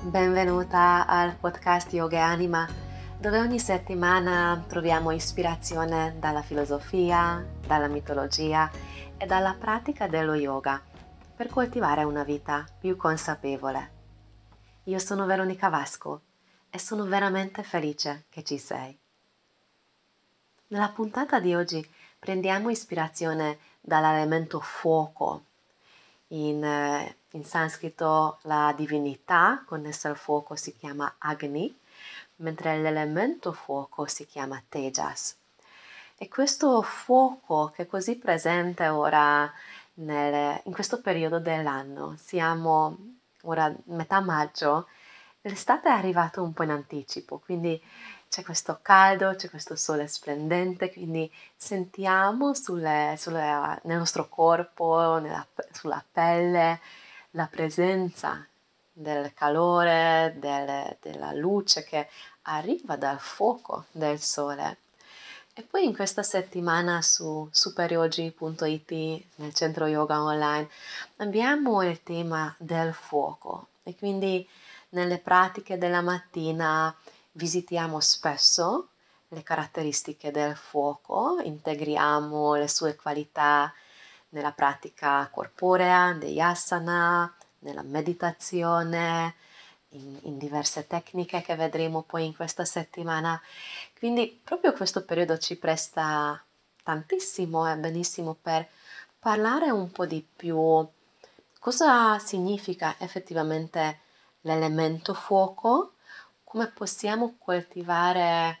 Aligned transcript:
Benvenuta 0.00 1.06
al 1.06 1.34
podcast 1.34 1.92
Yoga 1.92 2.18
e 2.18 2.20
Anima, 2.20 2.66
dove 3.18 3.40
ogni 3.40 3.58
settimana 3.58 4.64
troviamo 4.66 5.10
ispirazione 5.10 6.14
dalla 6.20 6.40
filosofia, 6.40 7.44
dalla 7.66 7.88
mitologia 7.88 8.70
e 9.18 9.26
dalla 9.26 9.56
pratica 9.58 10.06
dello 10.06 10.34
yoga 10.34 10.80
per 11.34 11.48
coltivare 11.48 12.04
una 12.04 12.22
vita 12.22 12.64
più 12.78 12.96
consapevole. 12.96 13.90
Io 14.84 14.98
sono 15.00 15.26
Veronica 15.26 15.68
Vasco 15.68 16.22
e 16.70 16.78
sono 16.78 17.04
veramente 17.04 17.64
felice 17.64 18.26
che 18.30 18.44
ci 18.44 18.56
sei. 18.56 18.96
Nella 20.68 20.88
puntata 20.90 21.40
di 21.40 21.54
oggi 21.56 21.86
prendiamo 22.18 22.70
ispirazione 22.70 23.58
dall'elemento 23.80 24.60
fuoco 24.60 25.42
in, 26.28 26.62
eh, 26.62 27.16
in 27.32 27.44
sanscrito 27.44 28.38
la 28.42 28.72
divinità 28.76 29.62
connessa 29.66 30.08
al 30.08 30.16
fuoco 30.16 30.56
si 30.56 30.74
chiama 30.76 31.16
Agni, 31.18 31.76
mentre 32.36 32.78
l'elemento 32.78 33.52
fuoco 33.52 34.06
si 34.06 34.26
chiama 34.26 34.62
Tejas. 34.68 35.36
E 36.16 36.28
questo 36.28 36.82
fuoco 36.82 37.70
che 37.74 37.82
è 37.82 37.86
così 37.86 38.16
presente 38.16 38.88
ora 38.88 39.52
nel, 39.94 40.60
in 40.64 40.72
questo 40.72 41.00
periodo 41.00 41.38
dell'anno, 41.38 42.16
siamo 42.18 42.96
ora 43.42 43.72
metà 43.84 44.20
maggio, 44.20 44.88
l'estate 45.42 45.88
è 45.88 45.92
arrivata 45.92 46.40
un 46.40 46.52
po' 46.52 46.64
in 46.64 46.70
anticipo, 46.70 47.38
quindi 47.38 47.80
c'è 48.28 48.42
questo 48.42 48.80
caldo, 48.82 49.34
c'è 49.36 49.48
questo 49.48 49.76
sole 49.76 50.06
splendente, 50.06 50.92
quindi 50.92 51.30
sentiamo 51.56 52.52
sulle, 52.52 53.14
sulle, 53.16 53.80
nel 53.84 53.98
nostro 53.98 54.28
corpo, 54.28 55.18
nella, 55.20 55.46
sulla 55.72 56.04
pelle, 56.10 56.80
la 57.32 57.46
presenza 57.46 58.46
del 58.92 59.32
calore, 59.34 60.34
del, 60.38 60.96
della 61.00 61.32
luce 61.32 61.84
che 61.84 62.08
arriva 62.42 62.96
dal 62.96 63.20
fuoco 63.20 63.84
del 63.92 64.20
sole. 64.20 64.78
E 65.54 65.62
poi 65.62 65.84
in 65.84 65.94
questa 65.94 66.22
settimana 66.22 67.02
su 67.02 67.48
superyogi.it, 67.50 69.24
nel 69.36 69.52
centro 69.54 69.86
yoga 69.86 70.22
online, 70.22 70.68
abbiamo 71.16 71.82
il 71.82 72.02
tema 72.02 72.54
del 72.58 72.92
fuoco 72.92 73.68
e 73.82 73.96
quindi 73.96 74.48
nelle 74.90 75.18
pratiche 75.18 75.76
della 75.76 76.00
mattina 76.00 76.94
visitiamo 77.32 78.00
spesso 78.00 78.88
le 79.28 79.42
caratteristiche 79.42 80.30
del 80.30 80.56
fuoco, 80.56 81.38
integriamo 81.42 82.54
le 82.54 82.68
sue 82.68 82.96
qualità 82.96 83.72
nella 84.30 84.52
pratica 84.52 85.28
corporea, 85.32 86.12
degli 86.12 86.40
asana, 86.40 87.32
nella 87.60 87.82
meditazione, 87.82 89.34
in, 89.90 90.18
in, 90.22 90.38
diverse 90.38 90.86
tecniche 90.86 91.40
che 91.42 91.56
vedremo 91.56 92.02
poi 92.02 92.26
in 92.26 92.36
questa 92.36 92.64
settimana. 92.64 93.40
Quindi 93.98 94.40
proprio 94.42 94.72
questo 94.72 95.04
periodo 95.04 95.38
ci 95.38 95.56
presta 95.56 96.42
tantissimo 96.82 97.70
e 97.70 97.76
benissimo 97.76 98.36
per 98.40 98.68
parlare 99.18 99.70
un 99.70 99.90
po' 99.90 100.06
di 100.06 100.24
più 100.36 100.86
cosa 101.58 102.18
significa 102.18 102.94
effettivamente 102.98 104.00
l'elemento 104.42 105.12
fuoco 105.12 105.94
come 106.44 106.68
possiamo 106.68 107.34
coltivare 107.38 108.60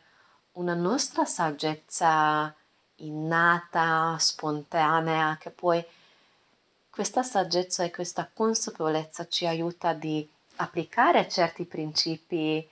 una 0.52 0.74
nostra 0.74 1.24
saggezza 1.24 2.54
innata, 2.98 4.16
spontanea, 4.18 5.36
che 5.38 5.50
poi 5.50 5.84
questa 6.90 7.22
saggezza 7.22 7.84
e 7.84 7.90
questa 7.90 8.28
consapevolezza 8.32 9.26
ci 9.28 9.46
aiuta 9.46 9.92
di 9.92 10.28
applicare 10.56 11.28
certi 11.28 11.64
principi 11.64 12.66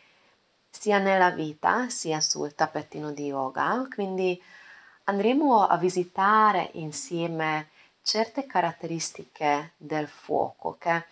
sia 0.68 0.98
nella 0.98 1.30
vita 1.30 1.88
sia 1.88 2.20
sul 2.20 2.54
tappetino 2.54 3.12
di 3.12 3.26
yoga. 3.26 3.86
Quindi 3.92 4.40
andremo 5.04 5.66
a 5.66 5.76
visitare 5.76 6.70
insieme 6.74 7.68
certe 8.02 8.46
caratteristiche 8.46 9.72
del 9.76 10.08
fuoco 10.08 10.76
che 10.78 11.04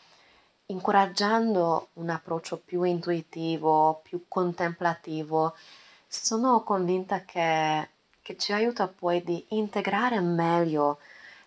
incoraggiando 0.67 1.89
un 1.95 2.11
approccio 2.11 2.57
più 2.59 2.83
intuitivo, 2.83 4.01
più 4.03 4.25
contemplativo, 4.29 5.55
sono 6.07 6.63
convinta 6.63 7.25
che, 7.25 7.89
che 8.25 8.39
ci 8.39 8.55
aiuta 8.55 8.89
poi 8.89 9.23
di 9.23 9.45
integrare 9.51 10.19
meglio 10.19 10.99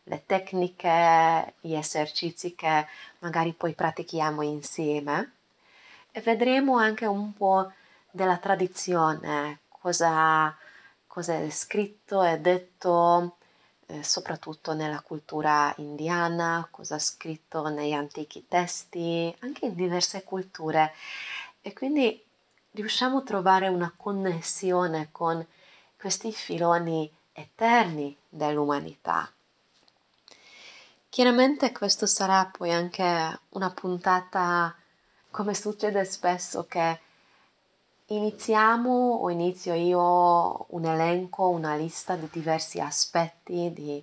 le 0.03 0.21
tecniche, 0.27 1.55
gli 1.59 1.73
esercizi 1.73 2.53
che 2.53 2.85
magari 3.17 3.53
poi 3.53 3.73
pratichiamo 3.73 4.43
insieme 4.43 5.31
e 6.11 6.21
vedremo 6.21 6.77
anche 6.77 7.07
un 7.07 7.33
po' 7.33 7.71
della 8.11 8.37
tradizione, 8.37 9.61
cosa, 9.69 10.55
cosa 11.07 11.33
è 11.41 11.49
scritto 11.49 12.21
e 12.21 12.39
detto 12.39 13.37
eh, 13.87 14.03
soprattutto 14.03 14.73
nella 14.75 15.01
cultura 15.01 15.73
indiana, 15.77 16.67
cosa 16.69 16.95
ha 16.95 16.99
scritto 16.99 17.69
negli 17.69 17.93
antichi 17.93 18.45
testi, 18.47 19.35
anche 19.39 19.65
in 19.65 19.73
diverse 19.73 20.23
culture. 20.23 20.93
E 21.59 21.73
quindi 21.73 22.23
riusciamo 22.73 23.17
a 23.17 23.23
trovare 23.23 23.67
una 23.67 23.91
connessione 23.97 25.09
con 25.11 25.43
questi 25.97 26.31
filoni 26.31 27.11
eterni 27.33 28.15
dell'umanità. 28.29 29.31
Chiaramente 31.09 31.71
questo 31.71 32.05
sarà 32.05 32.45
poi 32.45 32.71
anche 32.71 33.39
una 33.49 33.71
puntata, 33.71 34.75
come 35.31 35.53
succede 35.53 36.05
spesso, 36.05 36.65
che 36.67 36.99
Iniziamo 38.09 39.15
o 39.15 39.29
inizio 39.29 39.73
io 39.73 40.65
un 40.69 40.85
elenco, 40.85 41.49
una 41.49 41.75
lista 41.75 42.15
di 42.15 42.29
diversi 42.31 42.79
aspetti, 42.79 43.73
di 43.73 44.01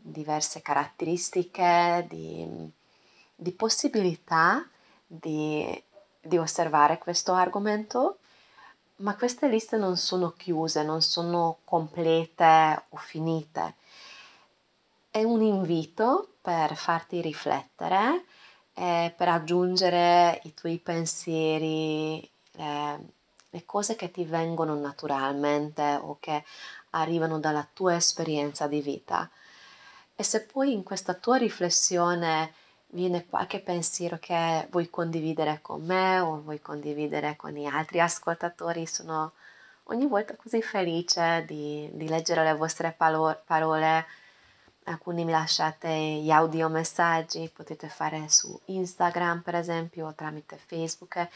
diverse 0.00 0.62
caratteristiche, 0.62 2.06
di, 2.08 2.44
di 3.36 3.52
possibilità 3.52 4.68
di, 5.06 5.80
di 6.20 6.38
osservare 6.38 6.98
questo 6.98 7.32
argomento, 7.32 8.18
ma 9.00 9.16
queste 9.16 9.48
liste 9.48 9.76
non 9.76 9.96
sono 9.96 10.32
chiuse, 10.32 10.82
non 10.82 11.02
sono 11.02 11.58
complete 11.64 12.84
o 12.90 12.96
finite. 12.96 13.74
È 15.10 15.22
un 15.22 15.42
invito 15.42 16.34
per 16.40 16.76
farti 16.76 17.20
riflettere, 17.20 18.24
eh, 18.74 19.12
per 19.16 19.28
aggiungere 19.28 20.40
i 20.44 20.54
tuoi 20.54 20.78
pensieri, 20.78 22.20
eh, 22.56 22.98
le 23.52 23.64
cose 23.64 23.96
che 23.96 24.10
ti 24.10 24.24
vengono 24.24 24.74
naturalmente 24.74 25.98
o 26.00 26.18
che 26.20 26.44
arrivano 26.90 27.40
dalla 27.40 27.66
tua 27.72 27.96
esperienza 27.96 28.66
di 28.66 28.80
vita. 28.80 29.28
E 30.14 30.22
se 30.22 30.44
poi 30.44 30.72
in 30.72 30.82
questa 30.82 31.14
tua 31.14 31.36
riflessione 31.36 32.52
viene 32.90 33.26
qualche 33.26 33.60
pensiero 33.60 34.18
che 34.20 34.66
vuoi 34.70 34.90
condividere 34.90 35.60
con 35.62 35.82
me 35.82 36.18
o 36.20 36.40
vuoi 36.40 36.60
condividere 36.60 37.36
con 37.36 37.50
gli 37.50 37.64
altri 37.64 38.00
ascoltatori, 38.00 38.86
sono 38.86 39.32
ogni 39.84 40.06
volta 40.06 40.34
così 40.36 40.62
felice 40.62 41.44
di, 41.46 41.88
di 41.92 42.08
leggere 42.08 42.42
le 42.44 42.54
vostre 42.54 42.92
palo- 42.92 43.40
parole. 43.44 44.06
Alcuni 44.84 45.24
mi 45.24 45.30
lasciate 45.30 45.90
gli 45.90 46.30
audio 46.30 46.68
messaggi, 46.68 47.50
potete 47.54 47.88
fare 47.88 48.28
su 48.28 48.58
Instagram 48.66 49.42
per 49.42 49.54
esempio 49.54 50.06
o 50.06 50.14
tramite 50.14 50.56
Facebook. 50.56 51.28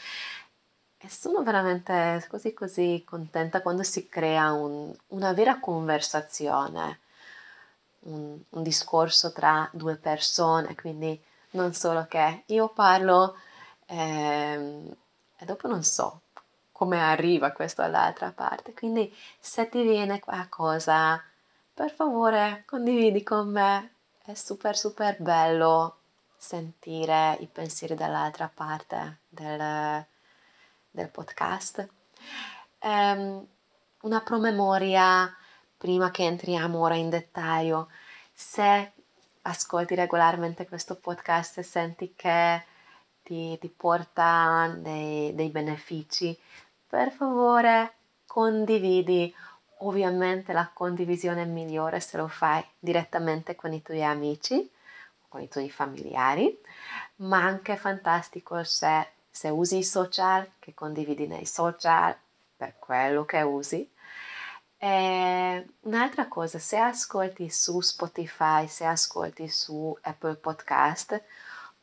E 0.97 1.09
sono 1.09 1.43
veramente 1.43 2.25
così 2.27 2.53
così 2.53 3.03
contenta 3.05 3.61
quando 3.61 3.83
si 3.83 4.09
crea 4.09 4.51
un, 4.53 4.93
una 5.09 5.33
vera 5.33 5.59
conversazione, 5.59 6.99
un, 8.01 8.39
un, 8.49 8.63
discorso 8.63 9.31
tra 9.31 9.69
due 9.71 9.95
persone, 9.95 10.73
quindi 10.75 11.21
non 11.55 11.73
solo 11.73 12.05
che 12.07 12.43
io 12.47 12.69
parlo 12.69 13.35
ehm, 13.87 14.95
e 15.37 15.45
dopo 15.45 15.67
non 15.67 15.83
so 15.83 16.21
come 16.71 17.01
arriva 17.01 17.51
questo 17.51 17.81
all'altra 17.81 18.31
parte. 18.31 18.73
Quindi 18.73 19.13
se 19.39 19.69
ti 19.69 19.81
viene 19.81 20.19
qualcosa, 20.19 21.21
per 21.73 21.91
favore 21.91 22.63
condividi 22.65 23.23
con 23.23 23.49
me, 23.49 23.91
è 24.23 24.33
super 24.33 24.75
super 24.77 25.15
bello 25.21 25.97
sentire 26.37 27.37
i 27.39 27.47
pensieri 27.47 27.95
dall'altra 27.95 28.51
parte 28.53 29.19
del 29.29 30.05
del 30.95 31.09
podcast. 31.09 31.87
Um, 32.79 33.45
una 34.01 34.21
promemoria 34.21 35.35
prima 35.77 36.09
che 36.09 36.23
entriamo 36.23 36.79
ora 36.79 36.95
in 36.95 37.09
dettaglio. 37.09 37.89
Se 38.33 38.93
ascolti 39.47 39.95
regolarmente 39.95 40.67
questo 40.67 40.95
podcast 40.95 41.59
e 41.59 41.63
senti 41.63 42.13
che 42.15 42.63
ti, 43.23 43.57
ti 43.59 43.69
porta 43.69 44.73
dei, 44.77 45.33
dei 45.35 45.49
benefici, 45.49 46.37
per 46.87 47.11
favore 47.11 47.93
condividi. 48.25 49.33
Ovviamente 49.79 50.53
la 50.53 50.69
condivisione 50.73 51.41
è 51.41 51.45
migliore 51.45 51.99
se 51.99 52.17
lo 52.17 52.27
fai 52.27 52.63
direttamente 52.79 53.55
con 53.55 53.73
i 53.73 53.81
tuoi 53.81 54.03
amici, 54.03 54.71
con 55.27 55.41
i 55.41 55.49
tuoi 55.49 55.69
familiari, 55.69 56.57
ma 57.17 57.43
anche 57.43 57.75
fantastico 57.75 58.63
se 58.63 59.13
Se 59.35 59.49
usi 59.49 59.79
i 59.79 59.83
social, 59.83 60.49
che 60.59 60.73
condividi 60.73 61.27
nei 61.27 61.45
social 61.45 62.15
per 62.55 62.75
quello 62.79 63.25
che 63.25 63.41
usi. 63.41 63.85
E 64.85 65.65
un'altra 65.81 66.27
cosa, 66.27 66.59
se 66.59 66.77
ascolti 66.77 67.49
su 67.49 67.81
Spotify, 67.81 68.67
se 68.67 68.85
ascolti 68.85 69.49
su 69.49 69.97
Apple 70.01 70.35
Podcast, 70.35 71.23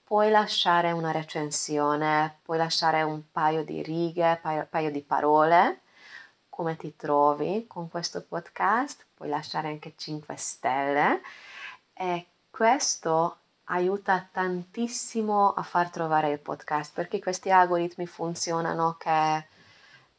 puoi 0.04 0.30
lasciare 0.30 0.92
una 0.92 1.10
recensione, 1.10 2.38
puoi 2.44 2.58
lasciare 2.58 3.02
un 3.02 3.22
paio 3.32 3.64
di 3.64 3.82
righe, 3.82 4.40
un 4.44 4.66
paio 4.70 4.90
di 4.92 5.00
parole, 5.00 5.80
come 6.48 6.76
ti 6.76 6.94
trovi 6.94 7.66
con 7.66 7.88
questo 7.88 8.22
podcast, 8.22 9.04
puoi 9.14 9.28
lasciare 9.30 9.66
anche 9.66 9.94
5 9.96 10.36
stelle. 10.36 11.22
E 11.94 12.26
questo 12.50 13.38
aiuta 13.64 14.28
tantissimo 14.30 15.54
a 15.54 15.62
far 15.64 15.90
trovare 15.90 16.30
il 16.30 16.38
podcast 16.38 16.92
perché 16.94 17.18
questi 17.18 17.50
algoritmi 17.50 18.06
funzionano 18.06 18.94
che 18.96 19.46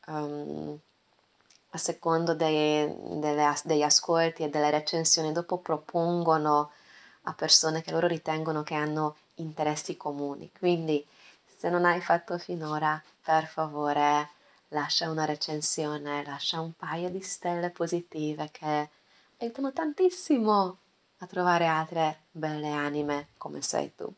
um, 0.07 0.77
a 1.73 1.77
secondo 1.77 2.35
dei, 2.35 2.87
delle, 3.19 3.53
degli 3.63 3.81
ascolti 3.81 4.43
e 4.43 4.49
delle 4.49 4.69
recensioni 4.69 5.31
dopo 5.31 5.57
propongono 5.57 6.71
a 7.23 7.33
persone 7.33 7.81
che 7.81 7.91
loro 7.91 8.07
ritengono 8.07 8.61
che 8.61 8.75
hanno 8.75 9.15
interessi 9.35 9.97
comuni. 9.97 10.51
Quindi 10.57 11.03
se 11.57 11.69
non 11.69 11.85
hai 11.85 11.99
fatto 11.99 12.37
finora, 12.37 13.01
per 13.23 13.45
favore 13.47 14.29
lascia 14.69 15.09
una 15.09 15.25
recensione, 15.25 16.23
lascia 16.23 16.59
un 16.59 16.73
paio 16.73 17.09
di 17.09 17.21
stelle 17.21 17.71
positive 17.71 18.49
che 18.51 18.89
aiutano 19.39 19.71
tantissimo 19.71 20.77
a 21.19 21.25
trovare 21.25 21.65
altre 21.65 22.23
belle 22.31 22.69
anime 22.69 23.29
come 23.37 23.61
sei 23.61 23.95
tu. 23.95 24.11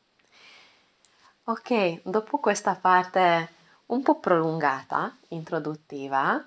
Ok, 1.45 2.01
dopo 2.03 2.39
questa 2.39 2.75
parte 2.75 3.49
un 3.87 4.01
po' 4.01 4.19
prolungata, 4.19 5.15
introduttiva, 5.29 6.43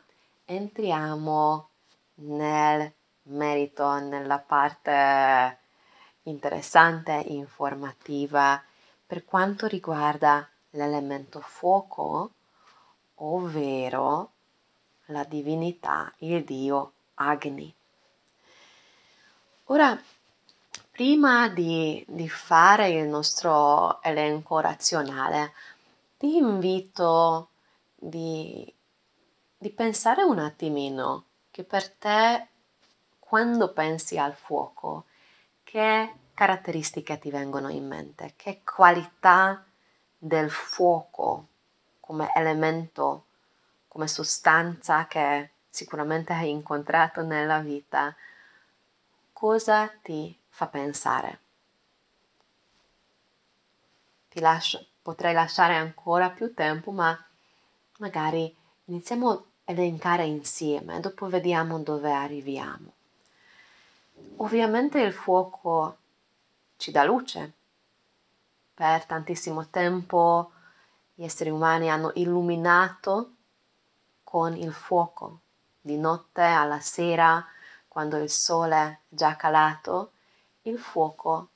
entriamo 0.50 1.68
nel 2.14 2.90
merito, 3.24 3.98
nella 3.98 4.38
parte 4.38 5.58
interessante, 6.22 7.22
informativa 7.28 8.62
per 9.06 9.24
quanto 9.24 9.66
riguarda 9.66 10.48
l'elemento 10.70 11.40
fuoco, 11.40 12.30
ovvero 13.16 14.30
la 15.06 15.24
divinità, 15.24 16.12
il 16.18 16.44
dio 16.44 16.92
Agni. 17.14 17.74
Ora, 19.64 20.00
prima 20.90 21.48
di, 21.48 22.02
di 22.08 22.28
fare 22.28 22.88
il 22.88 23.06
nostro 23.06 24.02
elenco 24.02 24.60
razionale, 24.60 25.52
ti 26.16 26.36
invito 26.36 27.48
di, 27.94 28.72
di 29.58 29.70
pensare 29.70 30.22
un 30.22 30.38
attimino 30.38 31.24
che 31.50 31.64
per 31.64 31.90
te, 31.90 32.46
quando 33.18 33.72
pensi 33.72 34.16
al 34.16 34.34
fuoco, 34.34 35.06
che 35.64 36.14
caratteristiche 36.32 37.18
ti 37.18 37.30
vengono 37.30 37.68
in 37.68 37.86
mente? 37.88 38.34
Che 38.36 38.62
qualità 38.62 39.64
del 40.16 40.48
fuoco 40.50 41.48
come 41.98 42.30
elemento, 42.34 43.24
come 43.88 44.06
sostanza 44.06 45.08
che 45.08 45.50
sicuramente 45.68 46.32
hai 46.32 46.50
incontrato 46.50 47.22
nella 47.22 47.58
vita, 47.58 48.14
cosa 49.32 49.88
ti 50.00 50.38
fa 50.48 50.68
pensare? 50.68 51.40
Ti 54.28 54.38
lascio, 54.38 54.86
potrei 55.02 55.34
lasciare 55.34 55.74
ancora 55.74 56.30
più 56.30 56.54
tempo, 56.54 56.92
ma 56.92 57.18
magari 57.98 58.56
iniziamo 58.84 59.47
elencare 59.68 60.24
insieme, 60.24 60.98
dopo 60.98 61.28
vediamo 61.28 61.78
dove 61.80 62.10
arriviamo. 62.10 62.92
Ovviamente 64.36 64.98
il 65.00 65.12
fuoco 65.12 65.98
ci 66.78 66.90
dà 66.90 67.04
luce. 67.04 67.52
Per 68.72 69.04
tantissimo 69.04 69.66
tempo 69.68 70.52
gli 71.14 71.22
esseri 71.22 71.50
umani 71.50 71.90
hanno 71.90 72.12
illuminato 72.14 73.34
con 74.24 74.56
il 74.56 74.72
fuoco, 74.72 75.40
di 75.82 75.98
notte 75.98 76.42
alla 76.42 76.80
sera, 76.80 77.44
quando 77.88 78.16
il 78.16 78.30
sole 78.30 78.76
è 78.76 78.98
già 79.06 79.36
calato, 79.36 80.12
il 80.62 80.78
fuoco 80.78 81.48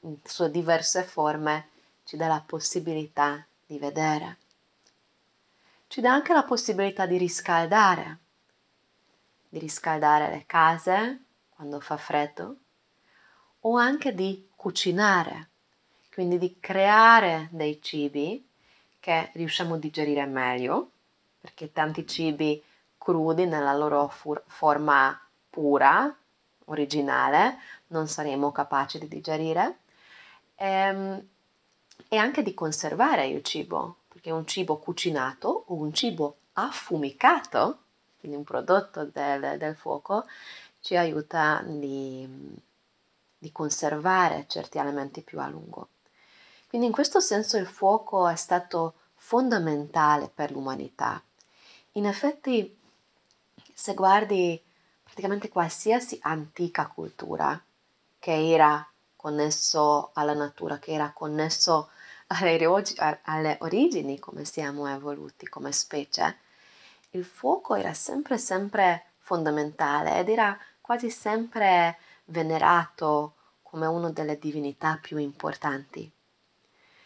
in 0.00 0.18
sue 0.22 0.50
diverse 0.52 1.02
forme 1.02 1.70
ci 2.04 2.16
dà 2.16 2.28
la 2.28 2.42
possibilità 2.44 3.44
di 3.66 3.78
vedere. 3.78 4.36
Ci 5.88 6.00
dà 6.00 6.12
anche 6.12 6.32
la 6.32 6.42
possibilità 6.42 7.06
di 7.06 7.16
riscaldare, 7.16 8.18
di 9.48 9.58
riscaldare 9.58 10.28
le 10.28 10.44
case 10.44 11.20
quando 11.48 11.80
fa 11.80 11.96
freddo, 11.96 12.56
o 13.60 13.76
anche 13.76 14.12
di 14.14 14.48
cucinare, 14.54 15.50
quindi 16.12 16.38
di 16.38 16.58
creare 16.60 17.48
dei 17.52 17.80
cibi 17.80 18.46
che 18.98 19.30
riusciamo 19.34 19.74
a 19.74 19.78
digerire 19.78 20.26
meglio, 20.26 20.90
perché 21.40 21.72
tanti 21.72 22.06
cibi 22.06 22.62
crudi 22.98 23.46
nella 23.46 23.74
loro 23.74 24.08
fur- 24.08 24.42
forma 24.46 25.18
pura, 25.48 26.14
originale, 26.64 27.58
non 27.88 28.08
saremo 28.08 28.50
capaci 28.50 28.98
di 28.98 29.08
digerire, 29.08 29.78
e, 30.56 30.68
ehm, 30.68 31.28
e 32.08 32.16
anche 32.16 32.42
di 32.42 32.52
conservare 32.54 33.26
il 33.28 33.42
cibo, 33.42 33.98
perché 34.26 34.30
un 34.32 34.46
cibo 34.46 34.78
cucinato 34.78 35.64
o 35.68 35.74
un 35.74 35.92
cibo 35.94 36.38
affumicato, 36.54 37.78
quindi 38.18 38.36
un 38.36 38.44
prodotto 38.44 39.04
del, 39.04 39.56
del 39.56 39.76
fuoco, 39.76 40.26
ci 40.80 40.96
aiuta 40.96 41.62
di, 41.64 42.26
di 43.38 43.52
conservare 43.52 44.46
certi 44.48 44.78
elementi 44.78 45.20
più 45.22 45.40
a 45.40 45.46
lungo. 45.46 45.88
Quindi 46.68 46.88
in 46.88 46.92
questo 46.92 47.20
senso 47.20 47.56
il 47.56 47.66
fuoco 47.66 48.26
è 48.26 48.34
stato 48.34 48.94
fondamentale 49.14 50.28
per 50.32 50.50
l'umanità. 50.50 51.22
In 51.92 52.06
effetti, 52.06 52.76
se 53.72 53.94
guardi 53.94 54.60
praticamente 55.04 55.48
qualsiasi 55.48 56.18
antica 56.22 56.88
cultura 56.88 57.60
che 58.18 58.50
era 58.50 58.84
connesso 59.14 60.10
alla 60.14 60.34
natura, 60.34 60.78
che 60.78 60.92
era 60.92 61.12
connesso 61.12 61.90
alle, 62.28 63.20
alle 63.22 63.56
origini, 63.60 64.18
come 64.18 64.44
siamo 64.44 64.88
evoluti 64.88 65.48
come 65.48 65.72
specie, 65.72 66.38
il 67.10 67.24
fuoco 67.24 67.74
era 67.74 67.94
sempre, 67.94 68.38
sempre 68.38 69.12
fondamentale 69.18 70.18
ed 70.18 70.28
era 70.28 70.58
quasi 70.80 71.10
sempre 71.10 71.98
venerato 72.26 73.34
come 73.62 73.86
una 73.86 74.10
delle 74.10 74.38
divinità 74.38 74.98
più 75.00 75.18
importanti. 75.18 76.10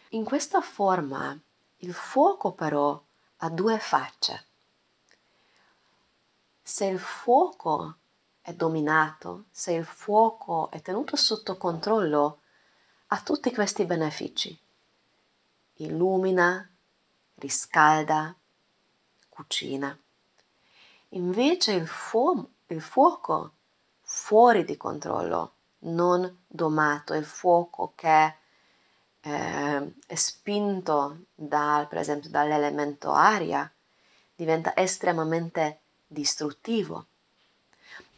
In 0.09 0.23
questa 0.23 0.61
forma 0.61 1.37
il 1.77 1.93
fuoco 1.93 2.51
però 2.51 3.01
ha 3.37 3.49
due 3.49 3.79
facce. 3.79 4.45
Se 6.61 6.85
il 6.85 6.99
fuoco 6.99 7.95
è 8.41 8.53
dominato, 8.53 9.45
se 9.51 9.73
il 9.73 9.85
fuoco 9.85 10.69
è 10.69 10.81
tenuto 10.81 11.15
sotto 11.15 11.57
controllo, 11.57 12.39
ha 13.07 13.21
tutti 13.21 13.53
questi 13.53 13.85
benefici. 13.85 14.57
Illumina, 15.81 16.69
riscalda, 17.35 18.35
cucina. 19.29 19.97
Invece 21.09 21.73
il, 21.73 21.87
fu- 21.87 22.47
il 22.67 22.81
fuoco 22.81 23.53
fuori 24.03 24.63
di 24.63 24.77
controllo, 24.77 25.53
non 25.79 26.43
domato, 26.47 27.15
il 27.15 27.25
fuoco 27.25 27.93
che 27.95 28.35
eh, 29.21 29.93
è 30.05 30.15
spinto 30.15 31.21
dal, 31.33 31.87
per 31.87 31.97
esempio 31.97 32.29
dall'elemento 32.29 33.11
aria, 33.11 33.69
diventa 34.35 34.75
estremamente 34.75 35.79
distruttivo. 36.05 37.07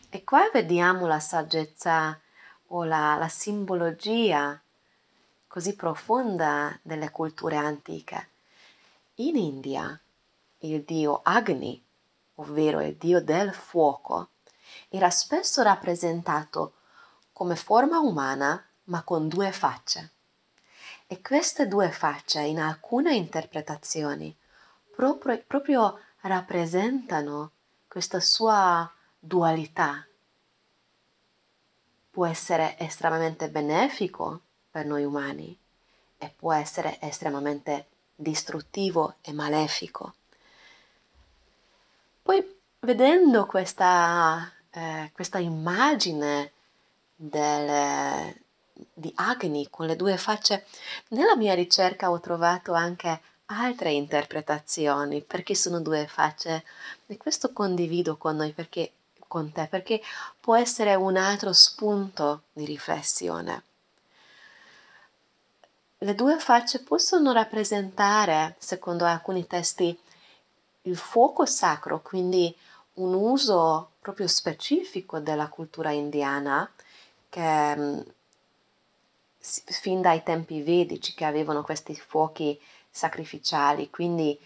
E 0.09 0.23
qua 0.25 0.49
vediamo 0.51 1.07
la 1.07 1.21
saggezza 1.21 2.19
o 2.67 2.83
la, 2.83 3.15
la 3.15 3.29
simbologia 3.29 4.61
così 5.53 5.75
profonda 5.75 6.79
delle 6.81 7.11
culture 7.11 7.57
antiche. 7.57 8.29
In 9.17 9.35
India 9.35 10.01
il 10.61 10.81
dio 10.81 11.19
Agni, 11.21 11.79
ovvero 12.37 12.81
il 12.81 12.95
dio 12.95 13.21
del 13.21 13.53
fuoco, 13.53 14.29
era 14.89 15.11
spesso 15.11 15.61
rappresentato 15.61 16.73
come 17.33 17.55
forma 17.55 17.99
umana 17.99 18.65
ma 18.85 19.03
con 19.03 19.27
due 19.27 19.51
facce. 19.51 20.13
E 21.05 21.21
queste 21.21 21.67
due 21.67 21.91
facce 21.91 22.41
in 22.41 22.59
alcune 22.59 23.13
interpretazioni 23.13 24.35
proprio, 24.95 25.43
proprio 25.45 25.99
rappresentano 26.21 27.51
questa 27.87 28.19
sua 28.19 28.91
dualità. 29.19 30.03
Può 32.09 32.25
essere 32.25 32.75
estremamente 32.79 33.51
benefico 33.51 34.41
per 34.73 34.87
noi 34.87 35.03
umani 35.03 35.55
e 36.17 36.33
può 36.35 36.51
essere 36.51 36.97
estremamente 36.99 37.85
distruttivo 38.15 39.17
e 39.21 39.31
malefico. 39.31 40.15
Poi 42.23 42.59
vedendo 42.79 43.45
questa, 43.45 44.51
eh, 44.71 45.11
questa 45.13 45.37
immagine 45.37 46.53
del, 47.15 48.33
di 48.91 49.11
Agni 49.15 49.67
con 49.69 49.85
le 49.85 49.95
due 49.95 50.17
facce, 50.17 50.65
nella 51.09 51.35
mia 51.35 51.53
ricerca 51.53 52.09
ho 52.09 52.19
trovato 52.19 52.73
anche 52.73 53.21
altre 53.45 53.91
interpretazioni 53.91 55.21
perché 55.21 55.53
sono 55.53 55.81
due 55.81 56.07
facce 56.07 56.63
e 57.05 57.17
questo 57.17 57.53
condivido 57.53 58.17
con 58.17 58.37
noi 58.37 58.53
perché 58.53 58.93
con 59.27 59.51
te 59.51 59.67
perché 59.67 60.01
può 60.39 60.55
essere 60.55 60.95
un 60.95 61.15
altro 61.15 61.53
spunto 61.53 62.45
di 62.53 62.65
riflessione. 62.65 63.63
Le 66.03 66.15
due 66.15 66.37
facce 66.37 66.83
possono 66.83 67.31
rappresentare, 67.31 68.55
secondo 68.57 69.05
alcuni 69.05 69.47
testi, 69.47 69.97
il 70.81 70.97
fuoco 70.97 71.45
sacro, 71.45 72.01
quindi 72.01 72.53
un 72.95 73.13
uso 73.13 73.91
proprio 74.01 74.27
specifico 74.27 75.19
della 75.19 75.47
cultura 75.47 75.91
indiana 75.91 76.69
che 77.29 77.75
mm, 77.77 77.99
fin 79.39 80.01
dai 80.01 80.23
tempi 80.23 80.61
vedici 80.61 81.13
che 81.13 81.23
avevano 81.23 81.63
questi 81.63 81.95
fuochi 81.95 82.59
sacrificiali, 82.89 83.89
quindi 83.89 84.37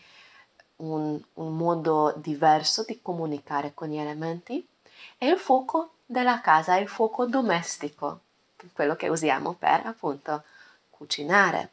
un, 0.75 1.19
un 1.33 1.57
modo 1.57 2.13
diverso 2.17 2.83
di 2.83 3.01
comunicare 3.01 3.73
con 3.73 3.87
gli 3.87 3.97
elementi, 3.97 4.63
e 5.17 5.27
il 5.27 5.39
fuoco 5.39 5.93
della 6.05 6.39
casa, 6.39 6.75
il 6.75 6.87
fuoco 6.87 7.25
domestico, 7.25 8.19
quello 8.73 8.95
che 8.95 9.07
usiamo 9.07 9.53
per 9.53 9.87
appunto 9.87 10.43
cucinare. 10.97 11.71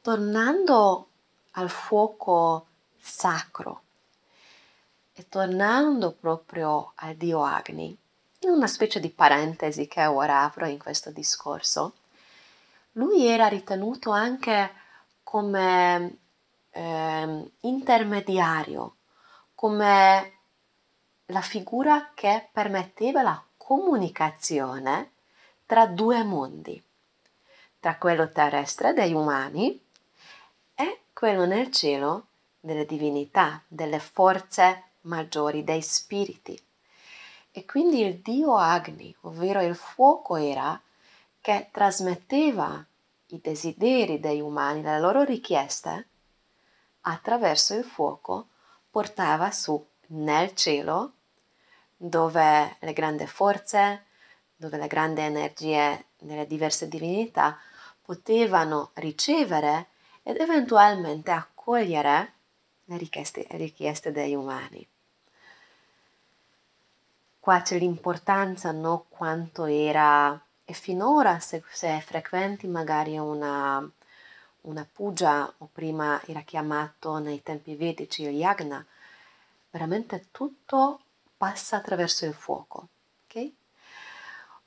Tornando 0.00 1.08
al 1.52 1.70
fuoco 1.70 2.66
sacro 2.98 3.82
e 5.12 5.28
tornando 5.28 6.12
proprio 6.12 6.92
al 6.96 7.14
dio 7.14 7.42
Agni, 7.42 7.96
in 8.40 8.50
una 8.50 8.66
specie 8.66 9.00
di 9.00 9.10
parentesi 9.10 9.86
che 9.86 10.04
ora 10.06 10.42
apro 10.42 10.66
in 10.66 10.78
questo 10.78 11.10
discorso, 11.10 11.94
lui 12.92 13.26
era 13.26 13.46
ritenuto 13.46 14.10
anche 14.10 14.72
come 15.22 16.18
eh, 16.70 17.50
intermediario, 17.60 18.96
come 19.54 20.32
la 21.26 21.40
figura 21.40 22.10
che 22.12 22.48
permetteva 22.52 23.22
la 23.22 23.42
comunicazione 23.56 25.12
tra 25.64 25.86
due 25.86 26.22
mondi, 26.22 26.83
tra 27.84 27.96
quello 27.96 28.30
terrestre 28.30 28.94
degli 28.94 29.12
umani 29.12 29.78
e 30.74 31.00
quello 31.12 31.44
nel 31.44 31.70
cielo 31.70 32.28
delle 32.58 32.86
divinità, 32.86 33.62
delle 33.68 33.98
forze 33.98 34.84
maggiori, 35.02 35.64
dei 35.64 35.82
spiriti. 35.82 36.58
E 37.50 37.66
quindi 37.66 38.00
il 38.00 38.20
dio 38.20 38.56
Agni, 38.56 39.14
ovvero 39.24 39.60
il 39.60 39.76
fuoco, 39.76 40.36
era 40.36 40.80
che 41.42 41.68
trasmetteva 41.70 42.82
i 43.26 43.40
desideri 43.42 44.18
degli 44.18 44.40
umani, 44.40 44.80
le 44.80 44.98
loro 44.98 45.22
richieste, 45.22 46.08
attraverso 47.02 47.74
il 47.74 47.84
fuoco 47.84 48.46
portava 48.88 49.50
su 49.50 49.86
nel 50.06 50.54
cielo, 50.54 51.12
dove 51.94 52.78
le 52.80 52.92
grandi 52.94 53.26
forze, 53.26 54.06
dove 54.56 54.78
le 54.78 54.86
grandi 54.86 55.20
energie 55.20 56.06
delle 56.16 56.46
diverse 56.46 56.88
divinità 56.88 57.58
potevano 58.04 58.90
ricevere 58.94 59.88
ed 60.22 60.38
eventualmente 60.38 61.30
accogliere 61.30 62.32
le 62.84 62.98
richieste, 62.98 63.46
richieste 63.52 64.12
degli 64.12 64.34
umani. 64.34 64.86
Qua 67.40 67.62
c'è 67.62 67.78
l'importanza, 67.78 68.72
no? 68.72 69.06
Quanto 69.08 69.64
era 69.64 70.38
e 70.66 70.72
finora 70.72 71.38
se, 71.40 71.62
se 71.70 72.00
frequenti 72.00 72.66
magari 72.66 73.18
una, 73.18 73.86
una 74.62 74.88
puja 74.90 75.52
o 75.58 75.68
prima 75.70 76.20
era 76.26 76.40
chiamato 76.40 77.18
nei 77.18 77.42
tempi 77.42 77.74
vedici 77.74 78.22
il 78.22 78.30
yagna, 78.30 78.84
veramente 79.70 80.28
tutto 80.30 81.00
passa 81.36 81.76
attraverso 81.76 82.24
il 82.24 82.32
fuoco. 82.32 82.88
Okay? 83.26 83.54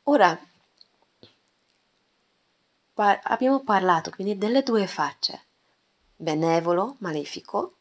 Ora 0.03 0.39
par- 2.97 3.19
abbiamo 3.25 3.59
parlato 3.59 4.09
quindi 4.09 4.39
delle 4.39 4.63
due 4.63 4.87
facce, 4.87 5.43
benevolo, 6.15 6.95
malefico, 6.97 7.75